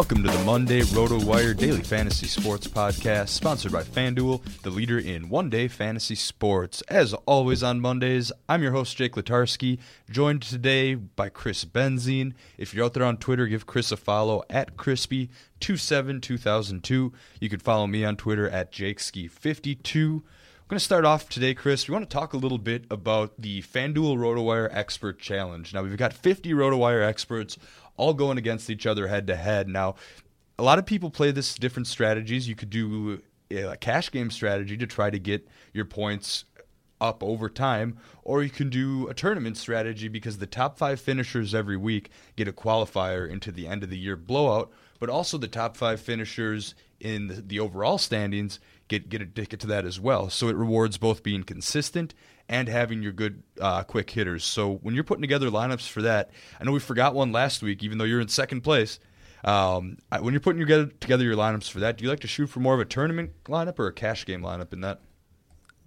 Welcome 0.00 0.22
to 0.22 0.30
the 0.30 0.44
Monday 0.44 0.80
RotoWire 0.80 1.54
Daily 1.54 1.82
Fantasy 1.82 2.26
Sports 2.26 2.66
Podcast, 2.66 3.28
sponsored 3.28 3.72
by 3.72 3.82
FanDuel, 3.82 4.42
the 4.62 4.70
leader 4.70 4.98
in 4.98 5.28
one 5.28 5.50
day 5.50 5.68
fantasy 5.68 6.14
sports. 6.14 6.80
As 6.88 7.12
always 7.26 7.62
on 7.62 7.82
Mondays, 7.82 8.32
I'm 8.48 8.62
your 8.62 8.72
host, 8.72 8.96
Jake 8.96 9.12
Letarski, 9.12 9.78
joined 10.08 10.40
today 10.40 10.94
by 10.94 11.28
Chris 11.28 11.66
Benzine. 11.66 12.32
If 12.56 12.72
you're 12.72 12.86
out 12.86 12.94
there 12.94 13.04
on 13.04 13.18
Twitter, 13.18 13.46
give 13.46 13.66
Chris 13.66 13.92
a 13.92 13.96
follow 13.98 14.42
at 14.48 14.78
Crispy272002. 14.78 17.12
You 17.38 17.48
can 17.50 17.60
follow 17.60 17.86
me 17.86 18.02
on 18.02 18.16
Twitter 18.16 18.48
at 18.48 18.72
JakeSki52. 18.72 20.22
We're 20.70 20.76
going 20.76 20.78
to 20.78 20.84
start 20.84 21.04
off 21.04 21.28
today, 21.28 21.52
Chris. 21.52 21.88
We 21.88 21.92
want 21.92 22.08
to 22.08 22.14
talk 22.14 22.32
a 22.32 22.38
little 22.38 22.56
bit 22.56 22.84
about 22.90 23.32
the 23.36 23.60
FanDuel 23.60 24.16
RotoWire 24.16 24.70
Expert 24.72 25.18
Challenge. 25.18 25.74
Now, 25.74 25.82
we've 25.82 25.96
got 25.96 26.12
50 26.12 26.52
RotoWire 26.52 27.06
experts 27.06 27.58
all 28.00 28.14
going 28.14 28.38
against 28.38 28.70
each 28.70 28.86
other 28.86 29.08
head 29.08 29.26
to 29.26 29.36
head. 29.36 29.68
Now, 29.68 29.94
a 30.58 30.62
lot 30.62 30.78
of 30.78 30.86
people 30.86 31.10
play 31.10 31.32
this 31.32 31.54
different 31.54 31.86
strategies. 31.86 32.48
You 32.48 32.54
could 32.54 32.70
do 32.70 33.20
a 33.50 33.76
cash 33.76 34.10
game 34.10 34.30
strategy 34.30 34.78
to 34.78 34.86
try 34.86 35.10
to 35.10 35.18
get 35.18 35.46
your 35.74 35.84
points 35.84 36.46
up 36.98 37.22
over 37.22 37.50
time, 37.50 37.98
or 38.24 38.42
you 38.42 38.48
can 38.48 38.70
do 38.70 39.06
a 39.08 39.14
tournament 39.14 39.58
strategy 39.58 40.08
because 40.08 40.38
the 40.38 40.46
top 40.46 40.78
five 40.78 40.98
finishers 40.98 41.54
every 41.54 41.76
week 41.76 42.10
get 42.36 42.48
a 42.48 42.52
qualifier 42.52 43.28
into 43.28 43.52
the 43.52 43.66
end 43.66 43.82
of 43.82 43.90
the 43.90 43.98
year 43.98 44.16
blowout, 44.16 44.70
but 45.00 45.10
also 45.10 45.36
the 45.36 45.48
top 45.48 45.76
five 45.76 46.00
finishers 46.00 46.76
in 47.00 47.26
the, 47.26 47.34
the 47.34 47.58
overall 47.58 47.98
standings 47.98 48.60
get 48.86 49.08
get 49.08 49.22
a 49.22 49.26
ticket 49.26 49.58
to 49.60 49.66
that 49.66 49.84
as 49.84 49.98
well. 49.98 50.30
So 50.30 50.48
it 50.48 50.54
rewards 50.54 50.98
both 50.98 51.24
being 51.24 51.42
consistent 51.42 52.14
and 52.48 52.68
having 52.68 53.02
your 53.02 53.12
good 53.12 53.42
uh, 53.60 53.82
quick 53.82 54.10
hitters. 54.10 54.44
So 54.44 54.74
when 54.82 54.94
you're 54.94 55.04
putting 55.04 55.22
together 55.22 55.50
lineups 55.50 55.88
for 55.88 56.02
that, 56.02 56.30
I 56.60 56.64
know 56.64 56.72
we 56.72 56.80
forgot 56.80 57.14
one 57.14 57.32
last 57.32 57.62
week, 57.62 57.82
even 57.82 57.98
though 57.98 58.04
you're 58.04 58.20
in 58.20 58.28
second 58.28 58.60
place. 58.60 59.00
Um, 59.42 59.96
when 60.20 60.34
you're 60.34 60.40
putting 60.40 60.60
together 60.60 61.24
your 61.24 61.36
lineups 61.36 61.70
for 61.70 61.80
that, 61.80 61.96
do 61.96 62.04
you 62.04 62.10
like 62.10 62.20
to 62.20 62.28
shoot 62.28 62.48
for 62.48 62.60
more 62.60 62.74
of 62.74 62.80
a 62.80 62.84
tournament 62.84 63.30
lineup 63.44 63.78
or 63.78 63.86
a 63.86 63.92
cash 63.92 64.26
game 64.26 64.42
lineup 64.42 64.72
in 64.74 64.82
that? 64.82 65.00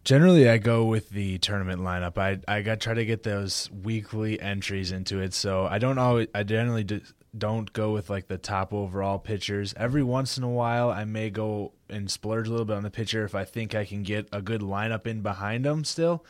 Generally, 0.06 0.50
I 0.50 0.57
go 0.57 0.85
with 0.85 1.12
the 1.12 1.38
tournament 1.38 1.81
lineup. 1.81 2.18
I 2.18 2.40
I 2.47 2.62
got 2.62 2.81
try 2.81 2.94
to 2.94 3.06
get 3.06 3.23
those 3.23 3.69
weekly 3.72 4.40
entries 4.41 4.91
into 4.91 5.19
it, 5.19 5.34
so 5.34 5.66
I 5.66 5.78
don't 5.78 5.97
always. 5.97 6.28
I 6.35 6.44
generally 6.44 6.84
do, 6.84 7.00
don't 7.35 7.73
go 7.73 7.91
with 7.91 8.09
like 8.09 8.27
the 8.27 8.38
top 8.38 8.73
overall 8.73 9.17
pitchers. 9.17 9.73
Every 9.75 10.03
once 10.03 10.38
in 10.38 10.44
a 10.44 10.49
while, 10.49 10.91
I 10.91 11.05
may 11.05 11.29
go 11.29 11.73
and 11.89 12.09
splurge 12.09 12.47
a 12.47 12.51
little 12.51 12.66
bit 12.66 12.75
on 12.75 12.83
the 12.83 12.91
pitcher 12.91 13.23
if 13.23 13.33
I 13.33 13.44
think 13.44 13.73
I 13.73 13.85
can 13.85 14.03
get 14.03 14.27
a 14.31 14.41
good 14.41 14.61
lineup 14.61 15.07
in 15.07 15.21
behind 15.21 15.66
them 15.66 15.83
still. 15.83 16.23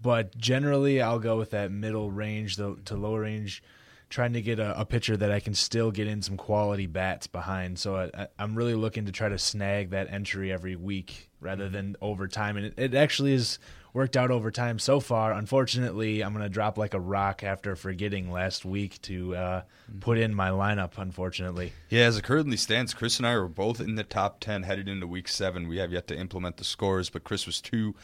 But 0.00 0.36
generally, 0.36 1.00
I'll 1.00 1.18
go 1.18 1.36
with 1.36 1.50
that 1.50 1.70
middle 1.70 2.10
range 2.10 2.56
the, 2.56 2.76
to 2.86 2.96
lower 2.96 3.20
range, 3.20 3.62
trying 4.08 4.34
to 4.34 4.42
get 4.42 4.58
a, 4.58 4.78
a, 4.78 4.84
pitcher 4.84 5.16
that 5.16 5.32
I 5.32 5.40
can 5.40 5.54
still 5.54 5.90
get 5.90 6.06
in 6.06 6.22
some 6.22 6.36
quality 6.36 6.86
bats 6.86 7.26
behind. 7.26 7.78
So 7.78 8.10
I, 8.14 8.28
am 8.38 8.54
really 8.54 8.74
looking 8.74 9.06
to 9.06 9.12
try 9.12 9.28
to 9.28 9.38
snag 9.38 9.90
that 9.90 10.10
entry 10.10 10.52
every 10.52 10.76
week 10.76 11.30
rather 11.40 11.64
mm-hmm. 11.64 11.72
than 11.72 11.96
over 12.00 12.28
time. 12.28 12.56
And 12.56 12.66
it, 12.66 12.74
it 12.76 12.94
actually 12.94 13.32
has 13.32 13.58
worked 13.96 14.16
out 14.16 14.30
over 14.30 14.50
time 14.50 14.78
so 14.78 15.00
far. 15.00 15.32
Unfortunately, 15.32 16.22
I'm 16.22 16.32
going 16.32 16.44
to 16.44 16.50
drop 16.50 16.76
like 16.76 16.92
a 16.92 17.00
rock 17.00 17.42
after 17.42 17.74
forgetting 17.74 18.30
last 18.30 18.64
week 18.64 19.00
to 19.02 19.34
uh, 19.34 19.60
mm-hmm. 19.60 20.00
put 20.00 20.18
in 20.18 20.34
my 20.34 20.50
lineup, 20.50 20.98
unfortunately. 20.98 21.72
Yeah, 21.88 22.04
as 22.04 22.18
it 22.18 22.22
currently 22.22 22.58
stands, 22.58 22.92
Chris 22.92 23.16
and 23.16 23.26
I 23.26 23.32
are 23.32 23.48
both 23.48 23.80
in 23.80 23.94
the 23.94 24.04
top 24.04 24.38
10 24.40 24.64
headed 24.64 24.86
into 24.86 25.06
week 25.06 25.28
seven. 25.28 25.66
We 25.66 25.78
have 25.78 25.92
yet 25.92 26.06
to 26.08 26.16
implement 26.16 26.58
the 26.58 26.64
scores, 26.64 27.08
but 27.08 27.24
Chris 27.24 27.46
was 27.46 27.60
two 27.60 27.94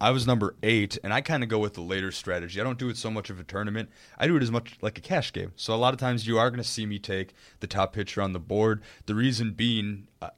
I 0.00 0.10
was 0.10 0.26
number 0.26 0.56
eight, 0.64 0.98
and 1.04 1.14
I 1.14 1.20
kind 1.20 1.44
of 1.44 1.48
go 1.48 1.60
with 1.60 1.74
the 1.74 1.80
later 1.80 2.10
strategy. 2.10 2.60
I 2.60 2.64
don't 2.64 2.78
do 2.78 2.88
it 2.88 2.96
so 2.96 3.08
much 3.08 3.30
of 3.30 3.38
a 3.38 3.44
tournament. 3.44 3.88
I 4.18 4.26
do 4.26 4.36
it 4.36 4.42
as 4.42 4.50
much 4.50 4.76
like 4.82 4.98
a 4.98 5.00
cash 5.00 5.32
game. 5.32 5.52
So 5.54 5.72
a 5.72 5.76
lot 5.76 5.94
of 5.94 6.00
times 6.00 6.26
you 6.26 6.40
are 6.40 6.50
going 6.50 6.60
to 6.60 6.68
see 6.68 6.86
me 6.86 6.98
take 6.98 7.34
the 7.60 7.68
top 7.68 7.92
pitcher 7.92 8.20
on 8.20 8.32
the 8.32 8.40
board. 8.40 8.82
The 9.06 9.14
reason 9.14 9.52
being, 9.52 10.08
uh, 10.20 10.30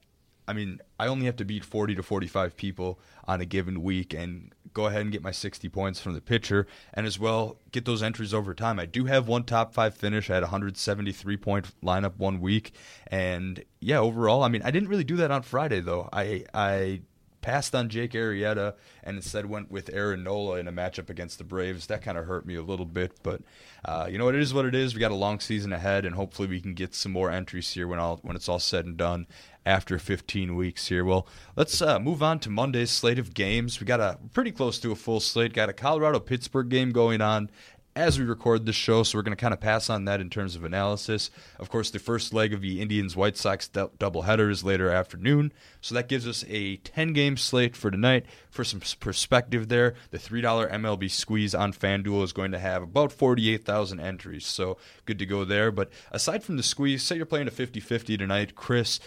I 0.46 0.52
mean, 0.52 0.82
I 1.00 1.06
only 1.06 1.24
have 1.24 1.36
to 1.36 1.46
beat 1.46 1.64
40 1.64 1.94
to 1.94 2.02
45 2.02 2.58
people 2.58 3.00
on 3.26 3.40
a 3.40 3.46
given 3.46 3.82
week 3.82 4.12
and 4.12 4.52
go 4.74 4.86
ahead 4.86 5.00
and 5.00 5.12
get 5.12 5.22
my 5.22 5.30
60 5.30 5.68
points 5.70 6.00
from 6.00 6.12
the 6.12 6.20
pitcher 6.20 6.66
and 6.92 7.06
as 7.06 7.18
well 7.18 7.56
get 7.72 7.84
those 7.84 8.02
entries 8.02 8.34
over 8.34 8.52
time. 8.52 8.78
I 8.78 8.86
do 8.86 9.06
have 9.06 9.28
one 9.28 9.44
top 9.44 9.72
five 9.72 9.94
finish. 9.96 10.28
I 10.28 10.34
had 10.34 10.42
a 10.42 10.46
173 10.46 11.36
point 11.36 11.66
lineup 11.82 12.18
one 12.18 12.40
week. 12.40 12.74
And 13.06 13.64
yeah, 13.80 13.98
overall, 13.98 14.42
I 14.42 14.48
mean, 14.48 14.62
I 14.62 14.70
didn't 14.70 14.88
really 14.88 15.04
do 15.04 15.16
that 15.16 15.30
on 15.30 15.42
Friday 15.42 15.80
though. 15.80 16.08
I, 16.12 16.44
I 16.52 17.02
passed 17.44 17.74
on 17.74 17.90
Jake 17.90 18.12
Arrieta 18.12 18.72
and 19.02 19.16
instead 19.18 19.44
went 19.44 19.70
with 19.70 19.90
Aaron 19.92 20.24
Nola 20.24 20.56
in 20.56 20.66
a 20.66 20.72
matchup 20.72 21.10
against 21.10 21.36
the 21.36 21.44
Braves. 21.44 21.86
That 21.88 22.00
kind 22.00 22.16
of 22.16 22.24
hurt 22.24 22.46
me 22.46 22.54
a 22.54 22.62
little 22.62 22.86
bit, 22.86 23.12
but 23.22 23.42
uh, 23.84 24.08
you 24.10 24.16
know 24.16 24.24
what 24.24 24.34
it 24.34 24.40
is 24.40 24.54
what 24.54 24.64
it 24.64 24.74
is. 24.74 24.94
We 24.94 25.00
got 25.00 25.10
a 25.10 25.14
long 25.14 25.40
season 25.40 25.70
ahead, 25.70 26.06
and 26.06 26.14
hopefully 26.14 26.48
we 26.48 26.58
can 26.58 26.72
get 26.72 26.94
some 26.94 27.12
more 27.12 27.30
entries 27.30 27.70
here 27.70 27.86
when 27.86 27.98
all 27.98 28.18
when 28.22 28.34
it's 28.34 28.48
all 28.48 28.58
said 28.58 28.86
and 28.86 28.96
done 28.96 29.26
after 29.66 29.98
15 29.98 30.56
weeks 30.56 30.88
here. 30.88 31.04
Well, 31.04 31.26
let's 31.54 31.82
uh, 31.82 31.98
move 31.98 32.22
on 32.22 32.38
to 32.40 32.50
Monday's 32.50 32.90
slate 32.90 33.18
of 33.18 33.34
games. 33.34 33.78
We 33.78 33.86
got 33.86 34.00
a 34.00 34.18
pretty 34.32 34.50
close 34.50 34.78
to 34.78 34.92
a 34.92 34.96
full 34.96 35.20
slate. 35.20 35.52
Got 35.52 35.68
a 35.68 35.74
Colorado 35.74 36.20
Pittsburgh 36.20 36.70
game 36.70 36.92
going 36.92 37.20
on 37.20 37.50
as 37.96 38.18
we 38.18 38.24
record 38.24 38.66
this 38.66 38.74
show, 38.74 39.02
so 39.02 39.16
we're 39.16 39.22
going 39.22 39.36
to 39.36 39.40
kind 39.40 39.54
of 39.54 39.60
pass 39.60 39.88
on 39.88 40.04
that 40.06 40.20
in 40.20 40.28
terms 40.28 40.56
of 40.56 40.64
analysis. 40.64 41.30
Of 41.58 41.70
course, 41.70 41.90
the 41.90 41.98
first 41.98 42.32
leg 42.32 42.52
of 42.52 42.60
the 42.60 42.80
Indians 42.80 43.14
White 43.14 43.36
Sox 43.36 43.68
doubleheader 43.68 44.50
is 44.50 44.64
later 44.64 44.90
afternoon, 44.90 45.52
so 45.80 45.94
that 45.94 46.08
gives 46.08 46.26
us 46.26 46.44
a 46.48 46.76
10 46.78 47.12
game 47.12 47.36
slate 47.36 47.76
for 47.76 47.90
tonight. 47.90 48.26
For 48.50 48.64
some 48.64 48.80
perspective, 48.98 49.68
there, 49.68 49.94
the 50.10 50.18
$3 50.18 50.42
MLB 50.42 51.10
squeeze 51.10 51.54
on 51.54 51.72
FanDuel 51.72 52.24
is 52.24 52.32
going 52.32 52.52
to 52.52 52.58
have 52.58 52.82
about 52.82 53.12
48,000 53.12 54.00
entries, 54.00 54.46
so 54.46 54.76
good 55.04 55.18
to 55.20 55.26
go 55.26 55.44
there. 55.44 55.70
But 55.70 55.90
aside 56.10 56.42
from 56.42 56.56
the 56.56 56.62
squeeze, 56.62 57.02
say 57.02 57.16
you're 57.16 57.26
playing 57.26 57.48
a 57.48 57.52
50 57.52 57.78
50 57.78 58.16
tonight, 58.16 58.56
Chris, 58.56 58.98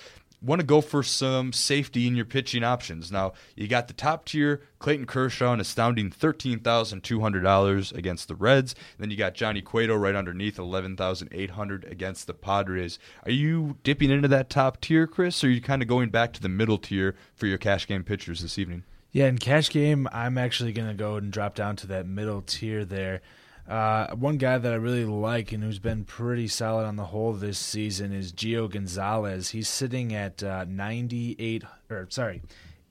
want 0.42 0.62
to 0.62 0.68
go 0.68 0.82
for 0.82 1.02
some 1.02 1.52
safety 1.52 2.08
in 2.08 2.16
your 2.16 2.26
pitching 2.26 2.64
options. 2.64 3.12
Now, 3.12 3.34
you 3.56 3.68
got 3.68 3.88
the 3.88 3.94
top 3.94 4.26
tier 4.26 4.62
Clayton 4.80 5.06
Kershaw, 5.06 5.54
an 5.54 5.60
astounding 5.60 6.12
$13,200 6.12 7.94
against 7.94 8.28
the 8.28 8.36
Reds. 8.36 8.76
Then 8.98 9.10
you 9.10 9.18
got 9.18 9.34
Johnny 9.34 9.62
Cueto 9.62 9.96
right 9.96 10.16
underneath, 10.16 10.60
11,800 10.60 11.86
against 11.86 12.28
the 12.28 12.34
Padres. 12.34 13.00
Are 13.26 13.32
you 13.32 13.78
dipping 13.84 14.12
into 14.12 14.28
that 14.28 14.50
top 14.50 14.80
tier, 14.82 15.08
Chris, 15.08 15.44
or 15.44 15.48
are 15.48 15.50
you 15.52 15.62
kind 15.62 15.82
of 15.82 15.88
going 15.88 16.10
back 16.10 16.34
to 16.34 16.42
the 16.42 16.50
middle 16.50 16.78
tier 16.78 17.16
for 17.34 17.48
your 17.48 17.58
cash 17.58 17.88
game 17.88 18.04
pitchers 18.04 18.42
this 18.42 18.60
evening? 18.60 18.84
Yeah, 19.12 19.28
in 19.28 19.40
cash 19.40 19.70
game, 19.70 20.08
I'm 20.12 20.38
actually 20.38 20.74
going 20.74 20.90
to 20.90 20.94
go 20.94 21.16
and 21.16 21.32
drop 21.32 21.56
down 21.56 21.76
to 21.78 21.88
that 21.88 22.06
middle 22.06 22.42
tier 22.42 22.86
there. 22.86 23.22
Uh, 23.68 24.16
one 24.16 24.38
guy 24.38 24.58
that 24.58 24.72
I 24.72 24.78
really 24.78 25.04
like 25.04 25.52
and 25.52 25.62
who's 25.62 25.80
been 25.80 26.06
pretty 26.06 26.48
solid 26.48 26.86
on 26.86 26.96
the 26.96 27.06
whole 27.06 27.34
this 27.34 27.60
season 27.60 28.14
is 28.14 28.32
Gio 28.32 28.70
Gonzalez. 28.70 29.50
He's 29.50 29.68
sitting 29.68 30.14
at 30.14 30.42
uh, 30.42 30.66
98 30.70 31.66
or 31.90 32.08
sorry, 32.10 32.42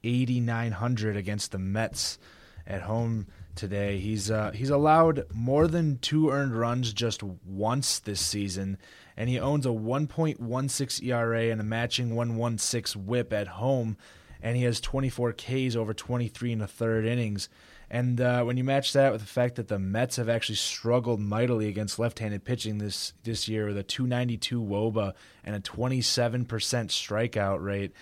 8900 0.05 1.17
against 1.17 1.53
the 1.53 1.59
Mets 1.59 2.19
at 2.67 2.83
home 2.83 3.27
today. 3.55 3.99
He's 3.99 4.31
uh, 4.31 4.51
he's 4.53 4.69
allowed 4.69 5.25
more 5.33 5.67
than 5.67 5.99
two 5.99 6.31
earned 6.31 6.55
runs 6.55 6.93
just 6.93 7.23
once 7.23 7.99
this 7.99 8.21
season, 8.21 8.77
and 9.17 9.31
he 9.31 9.41
owns 9.41 9.65
a 9.65 9.71
1.16 9.71 11.03
ERA 11.03 11.51
and 11.51 11.61
a 11.61 11.65
matching 11.65 12.11
1.16 12.11 12.97
WHIP 12.97 13.33
at 13.33 13.49
home, 13.49 13.97
and 14.43 14.59
he 14.59 14.65
has 14.65 14.81
24 14.81 15.33
Ks 15.33 15.75
over 15.75 15.95
23 15.95 16.53
and 16.53 16.63
a 16.63 16.67
third 16.67 17.07
innings. 17.07 17.49
And 17.89 18.21
uh, 18.21 18.43
when 18.43 18.57
you 18.57 18.65
match 18.65 18.93
that 18.95 19.13
with 19.13 19.21
the 19.21 19.27
fact 19.29 19.57
that 19.57 19.69
the 19.69 19.79
Mets 19.79 20.17
have 20.17 20.29
actually 20.29 20.57
struggled 20.57 21.21
mightily 21.21 21.69
against 21.69 21.99
left-handed 21.99 22.45
pitching 22.45 22.79
this 22.79 23.13
this 23.23 23.47
year 23.49 23.67
with 23.67 23.79
a 23.79 23.85
292 23.85 24.61
WOBA 24.61 25.13
and 25.45 25.55
a 25.55 25.61
27% 25.61 26.47
strikeout 26.47 27.63
rate, 27.63 27.93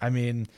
I 0.00 0.10
mean, 0.10 0.48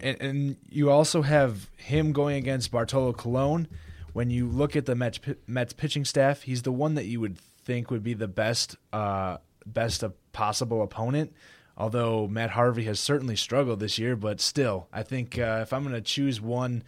and, 0.00 0.20
and 0.20 0.56
you 0.68 0.90
also 0.90 1.22
have 1.22 1.70
him 1.76 2.12
going 2.12 2.36
against 2.36 2.70
Bartolo 2.70 3.12
Colon. 3.12 3.66
When 4.12 4.30
you 4.30 4.46
look 4.46 4.76
at 4.76 4.86
the 4.86 4.94
Mets, 4.94 5.18
Mets 5.46 5.72
pitching 5.72 6.04
staff, 6.04 6.42
he's 6.42 6.62
the 6.62 6.72
one 6.72 6.94
that 6.94 7.06
you 7.06 7.20
would 7.20 7.38
think 7.38 7.90
would 7.90 8.02
be 8.02 8.14
the 8.14 8.28
best 8.28 8.76
uh, 8.92 9.38
best 9.66 10.04
possible 10.32 10.82
opponent. 10.82 11.32
Although 11.76 12.28
Matt 12.28 12.50
Harvey 12.50 12.84
has 12.84 13.00
certainly 13.00 13.36
struggled 13.36 13.80
this 13.80 13.98
year, 13.98 14.14
but 14.14 14.40
still, 14.40 14.88
I 14.92 15.02
think 15.02 15.38
uh, 15.38 15.60
if 15.62 15.72
I'm 15.72 15.82
going 15.82 15.94
to 15.94 16.00
choose 16.00 16.40
one 16.40 16.82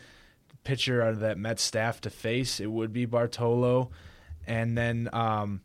pitcher 0.64 1.02
out 1.02 1.10
of 1.10 1.20
that 1.20 1.38
Mets 1.38 1.62
staff 1.62 2.00
to 2.02 2.10
face, 2.10 2.60
it 2.60 2.70
would 2.70 2.92
be 2.92 3.04
Bartolo. 3.04 3.90
And 4.46 4.76
then, 4.76 5.08
um, 5.12 5.60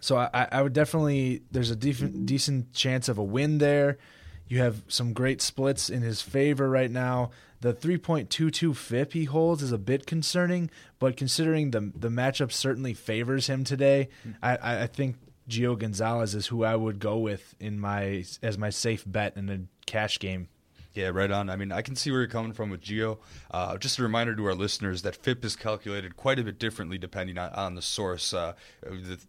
so 0.00 0.16
I, 0.16 0.48
I, 0.50 0.62
would 0.62 0.72
definitely, 0.72 1.42
there's 1.50 1.70
a 1.70 1.76
def- 1.76 2.26
decent 2.26 2.72
chance 2.72 3.08
of 3.08 3.18
a 3.18 3.24
win 3.24 3.58
there. 3.58 3.98
You 4.46 4.58
have 4.58 4.82
some 4.88 5.14
great 5.14 5.40
splits 5.40 5.88
in 5.88 6.02
his 6.02 6.20
favor 6.20 6.68
right 6.68 6.90
now. 6.90 7.30
The 7.60 7.72
3.22 7.72 8.76
FIP 8.76 9.12
he 9.14 9.24
holds 9.24 9.62
is 9.62 9.72
a 9.72 9.78
bit 9.78 10.06
concerning, 10.06 10.70
but 10.98 11.16
considering 11.16 11.70
the 11.70 11.92
the 11.96 12.10
matchup 12.10 12.52
certainly 12.52 12.92
favors 12.92 13.46
him 13.46 13.64
today, 13.64 14.10
I, 14.42 14.82
I 14.82 14.86
think 14.86 15.16
Gio 15.48 15.78
Gonzalez 15.78 16.34
is 16.34 16.48
who 16.48 16.62
I 16.62 16.76
would 16.76 16.98
go 16.98 17.16
with 17.16 17.54
in 17.58 17.80
my 17.80 18.24
as 18.42 18.58
my 18.58 18.68
safe 18.68 19.04
bet 19.06 19.38
in 19.38 19.48
a 19.48 19.60
cash 19.86 20.18
game. 20.18 20.48
Yeah, 20.94 21.08
right 21.08 21.30
on. 21.30 21.50
I 21.50 21.56
mean, 21.56 21.72
I 21.72 21.82
can 21.82 21.96
see 21.96 22.12
where 22.12 22.20
you're 22.20 22.28
coming 22.28 22.52
from 22.52 22.70
with 22.70 22.80
Gio. 22.80 23.18
Uh, 23.50 23.76
just 23.76 23.98
a 23.98 24.02
reminder 24.02 24.36
to 24.36 24.44
our 24.46 24.54
listeners 24.54 25.02
that 25.02 25.16
FIP 25.16 25.44
is 25.44 25.56
calculated 25.56 26.16
quite 26.16 26.38
a 26.38 26.44
bit 26.44 26.60
differently 26.60 26.98
depending 26.98 27.36
on, 27.36 27.50
on 27.50 27.74
the 27.74 27.82
source. 27.82 28.32
Uh, 28.32 28.52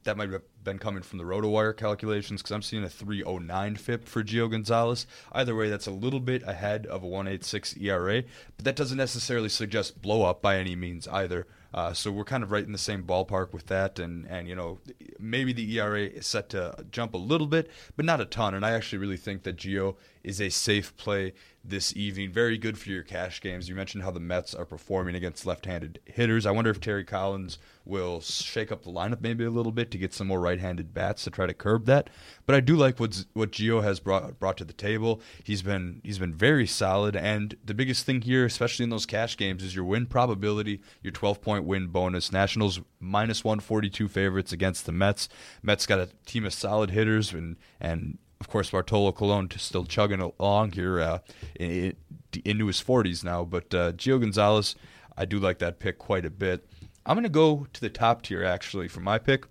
that 0.04 0.16
might 0.16 0.30
have 0.30 0.44
been 0.64 0.78
coming 0.78 1.02
from 1.02 1.18
the 1.18 1.24
RotoWire 1.24 1.76
calculations 1.76 2.44
because 2.44 2.52
I'm 2.52 2.62
seeing 2.62 2.84
a 2.84 2.90
309 2.90 3.78
FIP 3.78 4.08
for 4.08 4.24
Gio 4.24 4.50
Gonzalez. 4.50 5.08
Either 5.32 5.56
way, 5.56 5.70
that's 5.70 5.88
a 5.88 5.92
little 5.92 6.20
bit 6.20 6.44
ahead 6.44 6.86
of 6.86 7.02
a 7.02 7.08
186 7.08 7.78
ERA, 7.78 8.24
but 8.58 8.66
that 8.66 8.76
doesn't 8.76 8.98
necessarily 8.98 9.50
suggest 9.50 10.04
blow 10.04 10.24
up 10.24 10.44
by 10.44 10.58
any 10.58 10.76
means 10.76 11.08
either. 11.08 11.48
Uh, 11.76 11.92
so 11.92 12.10
we're 12.10 12.24
kind 12.24 12.42
of 12.42 12.52
right 12.52 12.66
in 12.66 12.72
the 12.72 12.78
same 12.78 13.04
ballpark 13.04 13.52
with 13.52 13.66
that, 13.68 14.00
and 14.00 14.26
and 14.28 14.48
you 14.48 14.56
know 14.56 14.80
maybe 15.20 15.52
the 15.52 15.78
ERA 15.78 16.04
is 16.04 16.26
set 16.26 16.48
to 16.48 16.74
jump 16.90 17.14
a 17.14 17.18
little 17.18 17.48
bit, 17.48 17.70
but 17.98 18.06
not 18.06 18.22
a 18.22 18.26
ton. 18.26 18.54
And 18.54 18.66
I 18.66 18.72
actually 18.72 19.00
really 19.00 19.18
think 19.18 19.44
that 19.44 19.58
Gio 19.58 19.98
is 20.24 20.40
a 20.40 20.50
safe 20.50 20.96
play 20.96 21.34
this 21.68 21.96
evening. 21.96 22.32
Very 22.32 22.58
good 22.58 22.78
for 22.78 22.90
your 22.90 23.04
cash 23.04 23.42
games. 23.42 23.68
You 23.68 23.76
mentioned 23.76 24.04
how 24.04 24.12
the 24.12 24.20
Mets 24.20 24.54
are 24.54 24.66
performing 24.66 25.16
against 25.16 25.46
left-handed 25.46 26.00
hitters. 26.06 26.46
I 26.46 26.52
wonder 26.52 26.70
if 26.70 26.80
Terry 26.80 27.04
Collins 27.04 27.58
will 27.86 28.20
shake 28.22 28.72
up 28.72 28.84
the 28.84 28.92
lineup 28.92 29.22
maybe 29.22 29.46
a 29.46 29.50
little 29.50 29.72
bit 29.72 29.92
to 29.92 29.98
get 29.98 30.14
some 30.14 30.28
more 30.28 30.40
right-handed 30.40 30.94
bats 30.94 31.24
to 31.24 31.30
try 31.30 31.46
to 31.46 31.54
curb 31.54 31.86
that. 31.86 32.10
But 32.46 32.56
I 32.56 32.60
do 32.60 32.76
like 32.76 33.00
what 33.00 33.26
what 33.34 33.52
Gio 33.52 33.84
has 33.84 34.00
brought 34.00 34.40
brought 34.40 34.58
to 34.58 34.66
the 34.66 34.74
table. 34.74 35.22
He's 35.44 35.62
been 35.62 36.02
he's 36.04 36.20
been 36.20 36.34
very 36.34 36.68
solid, 36.68 37.16
and 37.16 37.56
the 37.64 37.74
biggest 37.74 38.06
thing 38.06 38.22
here, 38.22 38.46
especially 38.46 38.84
in 38.84 38.90
those 38.90 39.06
cash 39.06 39.38
games, 39.38 39.64
is 39.64 39.76
your 39.76 39.86
win 39.86 40.06
probability, 40.06 40.82
your 41.02 41.14
12-point 41.14 41.66
win 41.66 41.88
bonus. 41.88 42.32
Nationals 42.32 42.82
minus 43.00 43.44
142 43.44 44.08
favorites 44.08 44.52
against 44.52 44.86
the 44.86 44.92
Mets. 44.92 45.30
Mets 45.62 45.86
got 45.86 46.00
a 46.00 46.10
team 46.26 46.46
of 46.46 46.54
solid 46.54 46.92
hitters 46.92 47.34
and 47.34 47.58
and 47.80 48.18
of 48.40 48.50
course, 48.50 48.70
Bartolo 48.70 49.12
Colon 49.12 49.50
still 49.58 49.86
chugging 49.86 50.22
along 50.22 50.74
here 50.74 51.00
uh, 51.00 51.20
in, 51.60 51.96
into 52.44 52.68
his 52.68 52.82
40s 52.82 53.24
now. 53.24 53.44
But 53.44 53.74
uh, 53.74 53.92
Gio 53.94 54.20
Gonzalez, 54.20 54.76
I 55.18 55.26
do 55.26 55.40
like 55.40 55.60
that 55.60 55.80
pick 55.80 55.98
quite 55.98 56.26
a 56.26 56.30
bit. 56.30 56.68
I'm 57.06 57.16
going 57.16 57.24
to 57.24 57.30
go 57.30 57.68
to 57.72 57.82
the 57.82 57.90
top 57.90 58.24
tier, 58.24 58.44
actually, 58.44 58.88
for 58.88 59.00
my 59.00 59.18
pick. 59.18 59.46